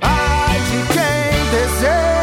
Ai 0.00 0.58
de 0.58 0.92
quem 0.92 1.50
deseja 1.52 2.13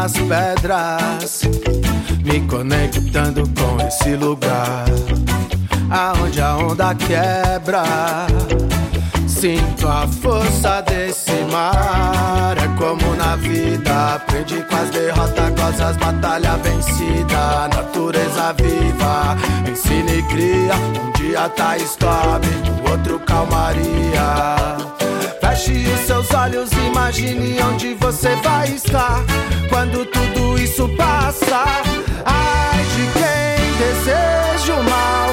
nas 0.00 0.12
pedras, 0.12 1.42
me 2.24 2.40
conectando 2.46 3.42
com 3.50 3.86
esse 3.86 4.16
lugar, 4.16 4.86
aonde 5.90 6.40
a 6.40 6.56
onda 6.56 6.94
quebra. 6.94 7.82
Sinto 9.26 9.86
a 9.86 10.08
força 10.08 10.80
desse 10.82 11.32
mar. 11.52 12.56
É 12.56 12.68
como 12.78 13.14
na 13.14 13.36
vida. 13.36 14.14
Aprendi 14.14 14.62
com 14.62 14.76
as 14.76 14.90
derrotas, 14.90 15.50
gozo 15.50 15.84
as 15.84 15.96
batalhas 15.98 16.60
vencidas. 16.62 17.68
Natureza 17.74 18.54
viva, 18.54 19.36
ensina 19.70 20.12
e 20.12 20.22
cria. 20.24 20.74
Um 21.04 21.12
dia 21.12 21.48
tá 21.50 21.76
stop, 21.76 22.46
seus 26.30 26.34
olhos, 26.34 26.70
imagine 26.72 27.60
onde 27.62 27.94
você 27.94 28.34
vai 28.36 28.68
estar 28.70 29.24
quando 29.68 30.06
tudo 30.06 30.58
isso 30.58 30.88
passa. 30.96 31.64
Ai 32.24 32.84
de 32.84 33.06
quem 33.12 33.78
deseja 33.78 34.74
o 34.74 34.84
mal, 34.84 35.29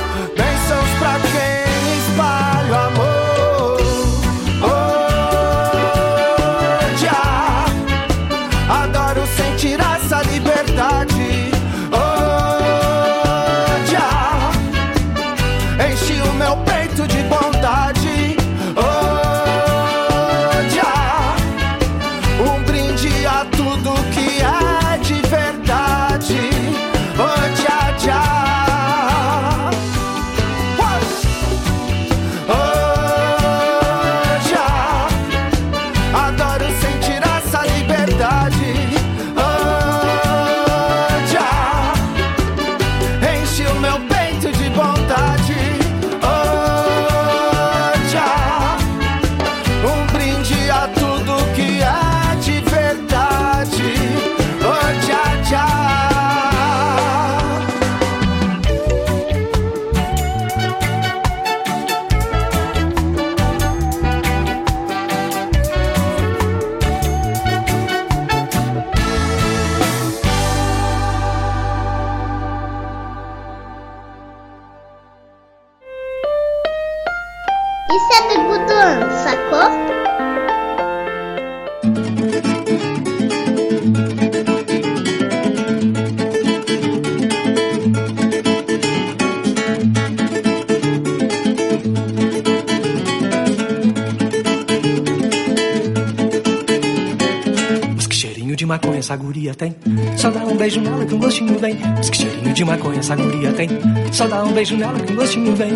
nela 100.98 101.06
que 101.06 101.16
um 101.16 101.20
gostinho 101.20 101.60
vem. 101.60 101.78
Mas 101.96 102.10
que 102.10 102.18
cheirinho 102.18 102.54
de 102.54 102.66
maconha 102.66 103.00
essa 103.00 103.16
guria 103.16 103.54
tem. 103.54 103.70
Só 104.12 104.28
dá 104.28 104.44
um 104.44 104.52
beijo 104.52 104.76
nela 104.76 105.00
que 105.00 105.14
um 105.14 105.16
gostinho 105.16 105.56
vem. 105.56 105.72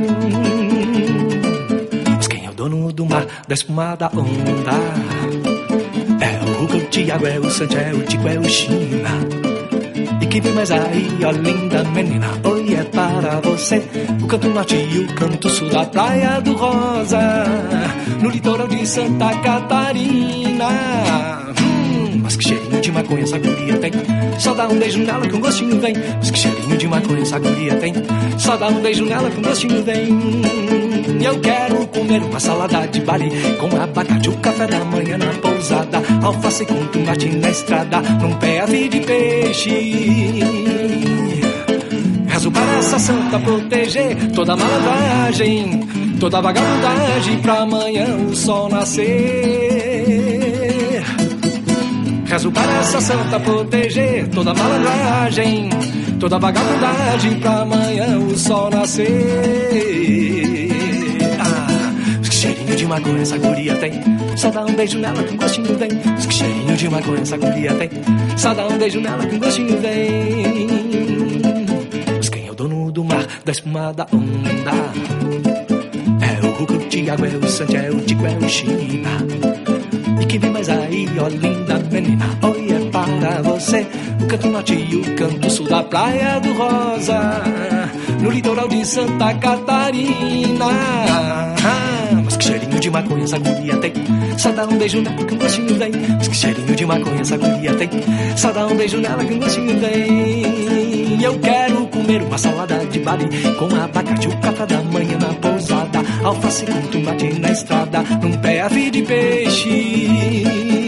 Mas 2.16 2.28
quem 2.28 2.46
é 2.46 2.50
o 2.50 2.54
dono 2.54 2.92
do 2.92 3.06
mar, 3.06 3.26
da 3.48 3.54
espuma 3.54 3.96
da 3.96 4.08
onda? 4.08 4.72
É 6.22 6.44
o 6.44 6.64
Hugo, 6.64 6.78
o 6.78 6.86
Tiago, 6.86 7.28
é 7.28 7.40
o 7.40 7.50
Santi, 7.50 7.78
é 7.78 7.94
o 7.94 8.02
Tico, 8.04 8.28
é 8.28 8.40
o 8.40 8.44
China. 8.44 9.10
E 10.22 10.26
que 10.26 10.42
vem 10.42 10.54
mais 10.54 10.72
aí, 10.72 11.20
ó 11.26 11.32
linda 11.32 11.84
menina 11.84 12.28
Oi, 12.44 12.76
é 12.76 12.84
para 12.84 13.40
você 13.42 13.84
O 14.22 14.28
canto 14.28 14.50
norte 14.50 14.76
e 14.76 15.00
o 15.00 15.16
canto 15.16 15.50
sul 15.50 15.68
da 15.70 15.84
Praia 15.86 16.40
do 16.42 16.54
Rosa 16.54 17.46
No 18.22 18.30
litoral 18.30 18.68
de 18.68 18.86
Santa 18.86 19.34
Catarina 19.40 21.41
de 22.92 22.98
maconha 22.98 23.24
essa 23.24 23.38
guria 23.40 23.78
tem? 23.78 23.92
Só 24.38 24.54
dá 24.54 24.68
um 24.68 24.78
beijo 24.78 25.00
nela 25.00 25.26
que 25.26 25.36
um 25.36 25.40
gostinho 25.40 25.80
vem. 25.80 25.94
Mas 26.18 26.30
que 26.30 26.38
cheirinho 26.38 26.78
de 26.78 26.88
maconha 26.88 27.22
essa 27.22 27.40
guria 27.40 27.76
tem? 27.76 27.94
Só 28.38 28.58
dá 28.58 28.68
um 28.68 28.82
beijo 28.82 29.06
nela 29.06 29.30
que 29.30 29.40
um 29.40 29.42
gostinho 29.42 29.84
vem. 29.84 30.20
Eu 31.24 31.40
quero 31.40 31.88
comer 31.88 32.22
uma 32.24 32.40
salada 32.40 32.88
de 32.88 33.00
Bali 33.02 33.32
Com 33.60 33.82
abacate, 33.82 34.30
o 34.30 34.38
café 34.38 34.68
da 34.68 34.84
manhã 34.86 35.18
na 35.18 35.34
pousada. 35.36 36.02
Alface 36.24 36.66
com 36.66 36.86
tomate 36.88 37.30
na 37.30 37.50
estrada 37.50 38.02
Num 38.02 38.36
PF 38.36 38.90
de 38.90 39.00
peixe. 39.02 39.70
Rezo 42.28 42.52
para 42.52 42.78
essa 42.78 43.00
santa 43.00 43.40
proteger 43.40 44.16
Toda 44.34 44.56
malandragem 44.56 45.82
Toda 46.20 46.42
vagabundagem 46.42 47.38
Pra 47.40 47.60
amanhã 47.62 48.06
o 48.30 48.36
sol 48.36 48.70
nascer 48.70 49.61
Rezo 52.42 52.52
para 52.52 52.80
essa 52.80 53.00
santa 53.00 53.40
proteger 53.40 54.28
Toda 54.30 54.52
malandragem 54.52 55.70
Toda 56.20 56.40
vagabundagem 56.40 57.40
Pra 57.40 57.62
amanhã 57.62 58.18
o 58.18 58.36
sol 58.36 58.72
nascer. 58.72 59.08
Ah, 61.40 61.94
que 62.24 62.34
cheirinho 62.34 62.76
de 62.76 62.86
maconha 62.88 63.22
essa 63.22 63.38
guria 63.38 63.76
tem. 63.76 63.94
Só 64.36 64.50
dá 64.50 64.66
um 64.66 64.74
beijo 64.74 64.98
nela 64.98 65.22
que 65.24 65.34
um 65.34 65.38
gostinho 65.38 65.78
vem. 65.78 65.90
Que 65.90 66.34
cheirinho 66.34 66.78
de 66.78 66.90
maconha 66.90 67.22
essa 67.22 67.38
guria 67.38 67.74
tem. 67.76 67.90
Só 68.38 68.54
dá 68.56 68.68
um 68.68 68.78
beijo 68.78 69.00
nela 69.00 69.26
que 69.26 69.36
um 69.36 69.40
gostinho 69.40 69.78
vem. 69.80 70.68
Mas 72.18 72.30
quem 72.30 72.48
é 72.48 72.52
o 72.52 72.56
dono 72.56 72.92
do 72.92 73.04
mar 73.04 73.28
Da 73.46 73.52
espuma 73.52 73.94
da 73.94 74.08
onda? 74.12 74.72
É 76.22 76.46
o 76.46 76.64
Hugo, 76.64 76.74
o 76.74 76.90
Tiago, 76.90 77.26
é 77.26 77.30
o 77.30 77.48
Santi, 77.48 77.78
é 77.78 77.90
o 77.92 78.00
Tico, 78.02 78.26
é 78.26 78.36
o 78.36 78.50
China 78.50 79.10
E 80.20 80.26
que 80.26 80.40
vem 80.40 80.52
mais 80.52 80.70
aí, 80.70 81.08
ó 81.20 81.28
linda 81.28 81.91
menina 82.02 82.26
Oi, 82.42 82.68
é 82.72 82.90
para 82.90 83.42
você 83.42 83.86
O 84.22 84.28
canto 84.28 84.48
norte 84.48 84.74
e 84.74 84.96
o 84.96 85.16
canto 85.16 85.50
sul 85.50 85.68
da 85.68 85.84
Praia 85.84 86.40
do 86.40 86.54
Rosa. 86.54 87.44
No 88.20 88.30
litoral 88.30 88.68
de 88.68 88.86
Santa 88.86 89.34
Catarina. 89.36 90.66
Ah, 91.64 92.22
Mas 92.24 92.38
que 92.38 92.44
cheirinho 92.46 92.80
de 92.80 92.90
maconha 92.90 93.24
essa 93.24 93.38
guria 93.38 93.78
tem. 93.78 93.94
Só 94.38 94.52
dá 94.52 94.66
um 94.66 94.78
beijo 94.78 95.02
nela 95.02 95.24
que 95.24 95.34
um 95.34 95.38
gostinho 95.38 95.76
vem 95.76 95.92
Mas 96.18 96.28
que 96.28 96.36
cheirinho 96.36 96.76
de 96.76 96.86
maconha 96.86 97.22
essa 97.22 97.38
guria 97.38 97.74
tem. 97.76 97.90
Só 98.36 98.52
dá 98.52 98.68
um 98.68 98.76
beijo 98.76 98.98
nela 98.98 99.24
que 99.24 99.34
um 99.34 99.40
gostinho 99.40 99.80
vem 99.80 101.22
Eu 101.24 101.40
quero 101.40 101.88
comer 101.88 102.22
uma 102.22 102.38
salada 102.38 102.86
de 102.86 103.00
Bali 103.00 103.26
Com 103.58 103.76
abacate, 103.76 104.28
o 104.28 104.38
café 104.38 104.66
da 104.66 104.82
manhã 104.84 105.18
na 105.20 105.34
pousada. 105.36 106.00
Alface 106.24 106.66
com 106.66 106.82
tomate 106.88 107.40
na 107.40 107.52
estrada 107.52 108.04
Num 108.22 108.38
PF 108.38 108.92
de 108.92 109.02
peixe 109.04 110.81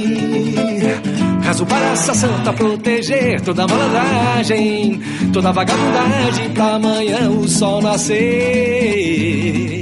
Rezo 1.44 1.66
para 1.66 1.96
santa 1.96 2.54
proteger 2.54 3.42
toda 3.42 3.68
malandragem, 3.68 5.02
toda 5.34 5.52
vagabundagem 5.52 6.50
pra 6.52 6.76
amanhã 6.76 7.30
o 7.30 7.48
sol 7.48 7.82
nascer. 7.82 9.82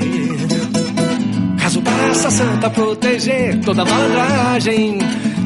Rezo 1.57 1.81
para 1.81 2.13
santa 2.15 2.69
proteger 2.69 3.59
toda 3.61 3.83
malandragem, 3.85 4.97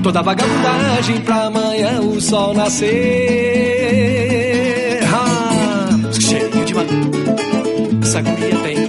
toda 0.02 0.22
vagabundagem 0.22 1.20
pra 1.22 1.48
amanhã 1.48 2.00
o 2.00 2.22
sol 2.22 2.54
nascer. 2.54 2.90
Ah, 5.14 5.90
mas 6.02 6.18
que 6.18 6.24
cheirinho 6.24 6.66
de 6.66 6.74
maconha 6.74 8.00
essa 8.02 8.22
guria 8.22 8.56
tem. 8.64 8.88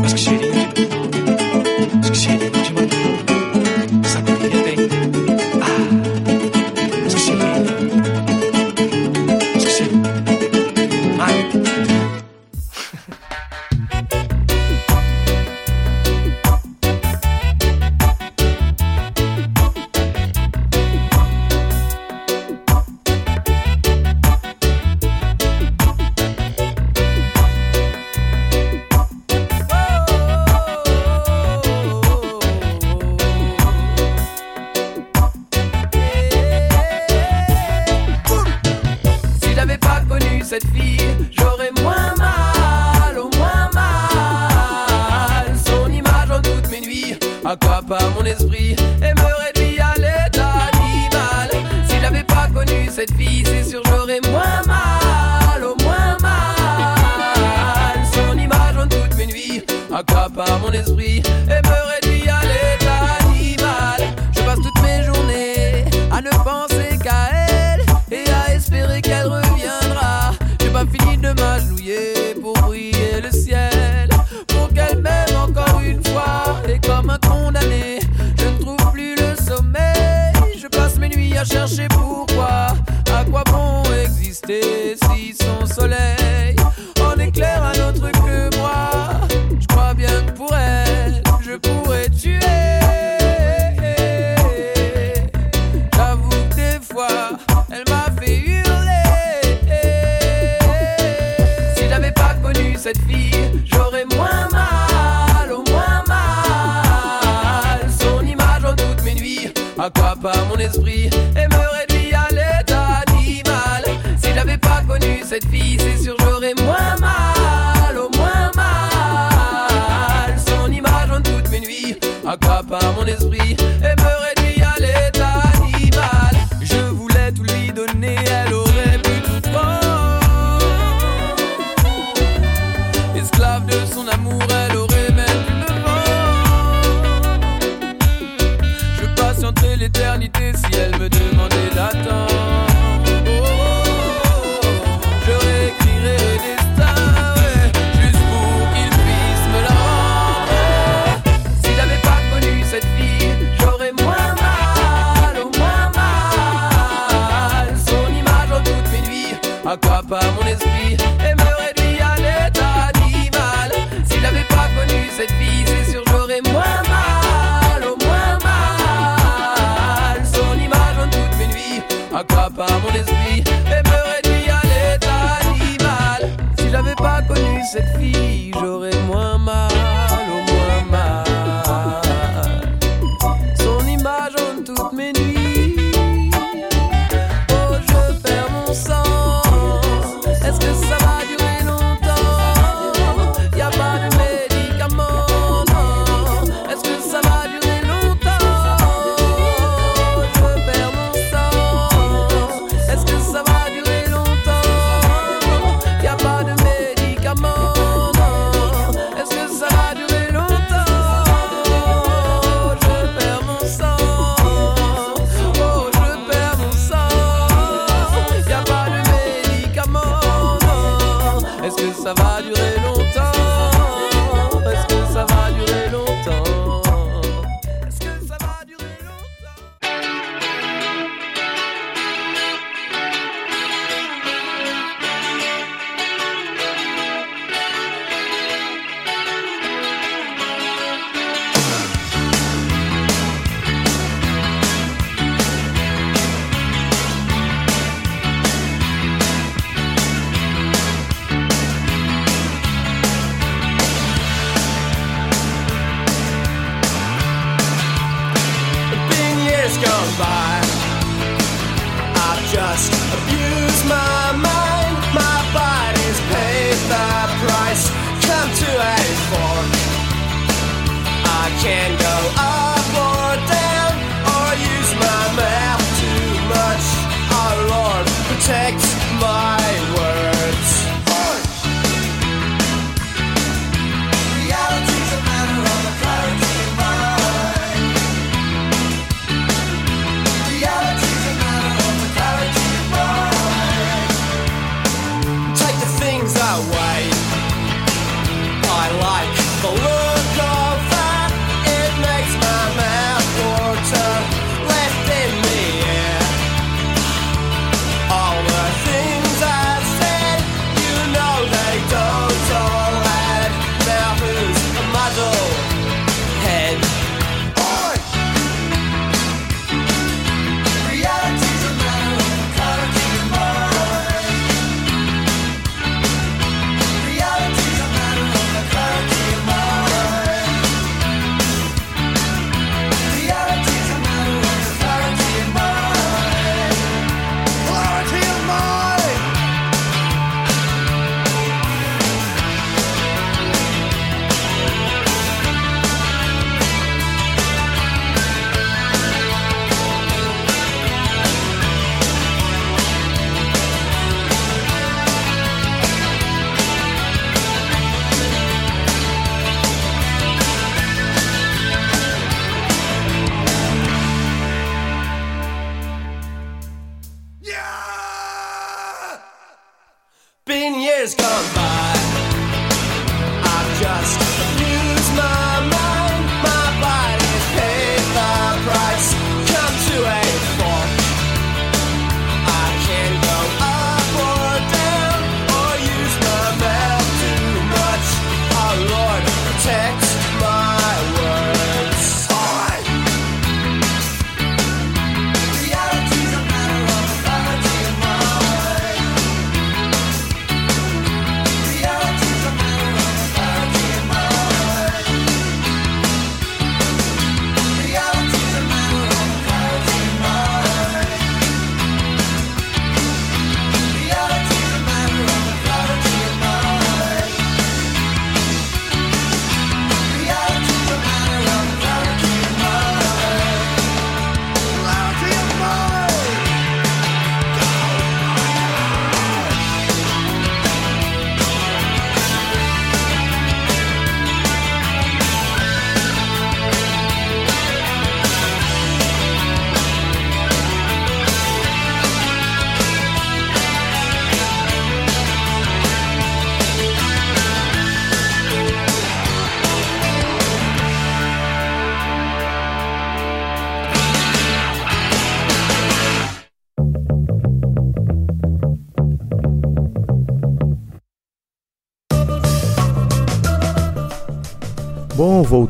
Mas 0.00 0.14
que 0.14 0.20
cheirinho 0.20 0.52
de 0.52 0.56
mas 1.96 2.10
que 2.10 2.16
cheirinho 2.16 2.62
de 2.62 2.72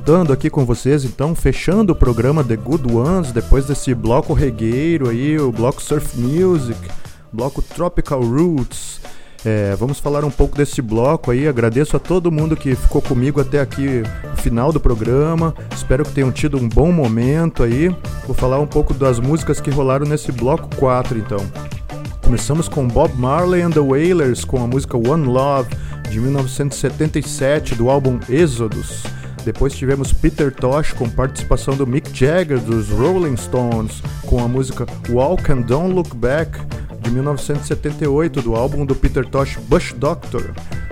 voltando 0.07 0.33
aqui 0.33 0.49
com 0.49 0.65
vocês, 0.65 1.05
então, 1.05 1.35
fechando 1.35 1.93
o 1.93 1.97
programa 1.97 2.45
The 2.45 2.55
Good 2.55 2.93
Ones, 2.93 3.33
depois 3.33 3.66
desse 3.66 3.93
bloco 3.93 4.33
regueiro 4.35 5.09
aí, 5.09 5.37
o 5.37 5.51
bloco 5.51 5.83
Surf 5.83 6.16
Music, 6.16 6.78
bloco 7.33 7.61
Tropical 7.61 8.23
Roots. 8.23 9.01
É, 9.45 9.74
vamos 9.74 9.99
falar 9.99 10.24
um 10.24 10.31
pouco 10.31 10.57
desse 10.57 10.81
bloco 10.81 11.33
aí. 11.33 11.49
Agradeço 11.49 11.97
a 11.97 11.99
todo 11.99 12.31
mundo 12.31 12.57
que 12.57 12.77
ficou 12.77 13.03
comigo 13.03 13.41
até 13.41 13.61
aqui 13.61 14.05
no 14.31 14.37
final 14.37 14.73
do 14.73 14.78
programa. 14.78 15.53
Espero 15.74 16.05
que 16.05 16.12
tenham 16.12 16.31
tido 16.31 16.57
um 16.57 16.69
bom 16.69 16.93
momento 16.93 17.65
aí. 17.65 17.89
Vou 18.27 18.35
falar 18.35 18.61
um 18.61 18.66
pouco 18.66 18.95
das 18.95 19.19
músicas 19.19 19.61
que 19.61 19.70
rolaram 19.70 20.07
nesse 20.07 20.31
bloco 20.31 20.69
4, 20.77 21.19
então. 21.19 21.45
Começamos 22.23 22.69
com 22.69 22.87
Bob 22.87 23.12
Marley 23.16 23.61
and 23.61 23.70
the 23.70 23.81
Wailers 23.81 24.45
com 24.45 24.62
a 24.62 24.69
música 24.69 24.97
One 24.97 25.27
Love 25.27 25.69
de 26.09 26.20
1977 26.20 27.74
do 27.74 27.91
álbum 27.91 28.20
Exodus. 28.28 29.15
Depois 29.47 29.77
tivemos 29.77 30.12
Peter 30.12 30.52
Tosh 30.52 30.93
com 30.93 31.09
participação 31.09 31.77
do 31.77 31.86
Mick 31.86 32.12
Jagger 32.12 32.59
dos 32.59 32.89
Rolling 32.89 33.36
Stones 33.36 34.02
com 34.23 34.43
a 34.43 34.48
música 34.48 34.85
Walk 35.09 35.52
and 35.52 35.60
Don't 35.60 35.94
Look 35.94 36.16
Back 36.16 36.59
de 37.01 37.12
1978 37.12 38.43
do 38.43 38.56
álbum 38.56 38.85
do 38.85 38.93
Peter 38.97 39.24
Tosh 39.24 39.56
Bush 39.68 39.93
Doctor. 39.93 40.51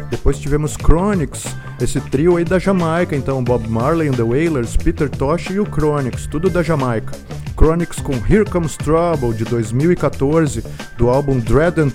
Depois 0.08 0.38
tivemos 0.38 0.76
Chronics, 0.76 1.46
esse 1.80 2.00
trio 2.00 2.36
aí 2.36 2.44
da 2.44 2.60
Jamaica, 2.60 3.16
então 3.16 3.42
Bob 3.42 3.66
Marley 3.66 4.06
and 4.06 4.14
the 4.14 4.22
Wailers, 4.22 4.76
Peter 4.76 5.10
Tosh 5.10 5.50
e 5.50 5.58
o 5.58 5.66
Chronics, 5.66 6.28
tudo 6.28 6.48
da 6.48 6.62
Jamaica. 6.62 7.12
Chronics 7.56 7.98
com 7.98 8.12
Here 8.12 8.48
Comes 8.48 8.76
Trouble 8.76 9.34
de 9.34 9.44
2014 9.46 10.62
do 10.96 11.10
álbum 11.10 11.40
Dread 11.40 11.80
and 11.80 11.90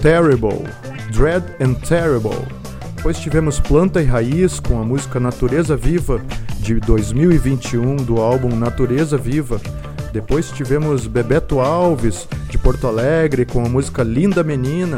Terrible. 0.00 0.62
Dread 1.10 1.42
and 1.60 1.74
Terrible. 1.80 2.65
Depois 2.96 3.18
tivemos 3.18 3.60
Planta 3.60 4.02
e 4.02 4.04
Raiz 4.04 4.58
com 4.58 4.80
a 4.80 4.84
música 4.84 5.20
Natureza 5.20 5.76
Viva 5.76 6.20
de 6.58 6.80
2021 6.80 7.96
do 7.96 8.20
álbum 8.20 8.56
Natureza 8.56 9.16
Viva. 9.16 9.60
Depois 10.12 10.50
tivemos 10.50 11.06
Bebeto 11.06 11.60
Alves 11.60 12.26
de 12.50 12.58
Porto 12.58 12.88
Alegre 12.88 13.44
com 13.44 13.64
a 13.64 13.68
música 13.68 14.02
Linda 14.02 14.42
Menina. 14.42 14.96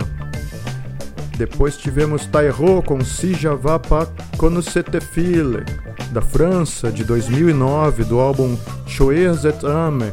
Depois 1.37 1.77
tivemos 1.77 2.25
Tairo 2.27 2.83
com 2.83 3.05
Si 3.05 3.35
Java 3.35 3.79
Pa 3.79 4.07
Conoscete 4.39 5.01
File 5.01 5.65
da 6.11 6.23
França 6.23 6.91
de 6.91 7.05
2009 7.05 8.05
do 8.05 8.19
álbum 8.19 8.57
Choirs 8.87 9.45
et 9.45 9.62
Ame. 9.65 10.12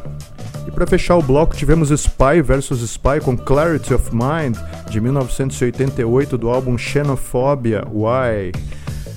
E 0.67 0.71
para 0.71 0.87
fechar 0.87 1.15
o 1.15 1.21
bloco 1.21 1.55
tivemos 1.55 1.91
Spy 1.91 2.41
vs 2.43 2.81
Spy 2.81 3.19
com 3.23 3.37
Clarity 3.37 3.93
of 3.93 4.09
Mind 4.11 4.57
de 4.89 4.99
1988 4.99 6.37
do 6.37 6.49
álbum 6.49 6.77
Xenophobia 6.77 7.83
Why. 7.91 8.51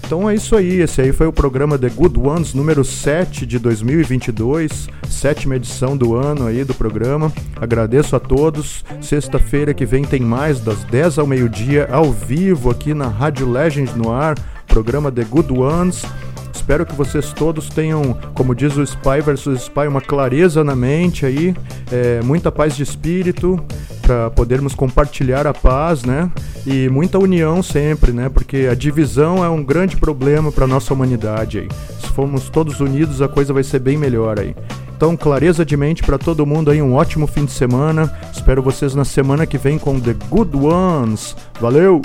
Então 0.08 0.28
é 0.28 0.34
isso 0.34 0.56
aí, 0.56 0.80
esse 0.80 1.02
aí 1.02 1.12
foi 1.12 1.26
o 1.26 1.32
programa 1.32 1.78
The 1.78 1.90
Good 1.90 2.18
Ones 2.18 2.54
número 2.54 2.82
7 2.82 3.44
de 3.44 3.58
2022, 3.58 4.88
sétima 5.06 5.56
edição 5.56 5.98
do 5.98 6.14
ano 6.14 6.46
aí 6.46 6.64
do 6.64 6.72
programa. 6.72 7.30
Agradeço 7.60 8.16
a 8.16 8.18
todos. 8.18 8.82
Sexta-feira 9.02 9.74
que 9.74 9.84
vem 9.84 10.04
tem 10.04 10.20
mais 10.20 10.60
das 10.60 10.82
10 10.84 11.18
ao 11.18 11.26
meio-dia 11.26 11.86
ao 11.92 12.10
vivo 12.10 12.70
aqui 12.70 12.94
na 12.94 13.06
Rádio 13.06 13.50
Legend 13.50 13.98
no 13.98 14.10
ar, 14.10 14.34
programa 14.66 15.12
The 15.12 15.24
Good 15.24 15.52
Ones. 15.52 16.02
Espero 16.58 16.84
que 16.84 16.94
vocês 16.94 17.32
todos 17.32 17.68
tenham, 17.70 18.18
como 18.34 18.54
diz 18.54 18.76
o 18.76 18.82
Spy 18.82 19.22
vs 19.24 19.62
Spy, 19.62 19.86
uma 19.88 20.00
clareza 20.00 20.62
na 20.64 20.74
mente 20.74 21.24
aí, 21.24 21.54
é, 21.90 22.20
muita 22.22 22.52
paz 22.52 22.76
de 22.76 22.82
espírito 22.82 23.58
para 24.02 24.28
podermos 24.30 24.74
compartilhar 24.74 25.46
a 25.46 25.54
paz, 25.54 26.02
né? 26.02 26.30
E 26.66 26.88
muita 26.88 27.18
união 27.18 27.62
sempre, 27.62 28.12
né? 28.12 28.28
Porque 28.28 28.68
a 28.70 28.74
divisão 28.74 29.42
é 29.44 29.48
um 29.48 29.62
grande 29.62 29.96
problema 29.96 30.50
para 30.50 30.66
nossa 30.66 30.92
humanidade 30.92 31.60
aí. 31.60 31.68
Se 32.00 32.08
formos 32.08 32.50
todos 32.50 32.80
unidos, 32.80 33.22
a 33.22 33.28
coisa 33.28 33.52
vai 33.52 33.62
ser 33.62 33.78
bem 33.78 33.96
melhor 33.96 34.38
aí. 34.38 34.54
Então, 34.96 35.16
clareza 35.16 35.64
de 35.64 35.76
mente 35.76 36.02
para 36.02 36.18
todo 36.18 36.44
mundo 36.44 36.70
aí, 36.70 36.82
um 36.82 36.94
ótimo 36.94 37.26
fim 37.26 37.44
de 37.44 37.52
semana. 37.52 38.12
Espero 38.32 38.62
vocês 38.62 38.94
na 38.94 39.04
semana 39.04 39.46
que 39.46 39.56
vem 39.56 39.78
com 39.78 40.00
The 40.00 40.16
Good 40.28 40.56
Ones. 40.56 41.36
Valeu! 41.60 42.02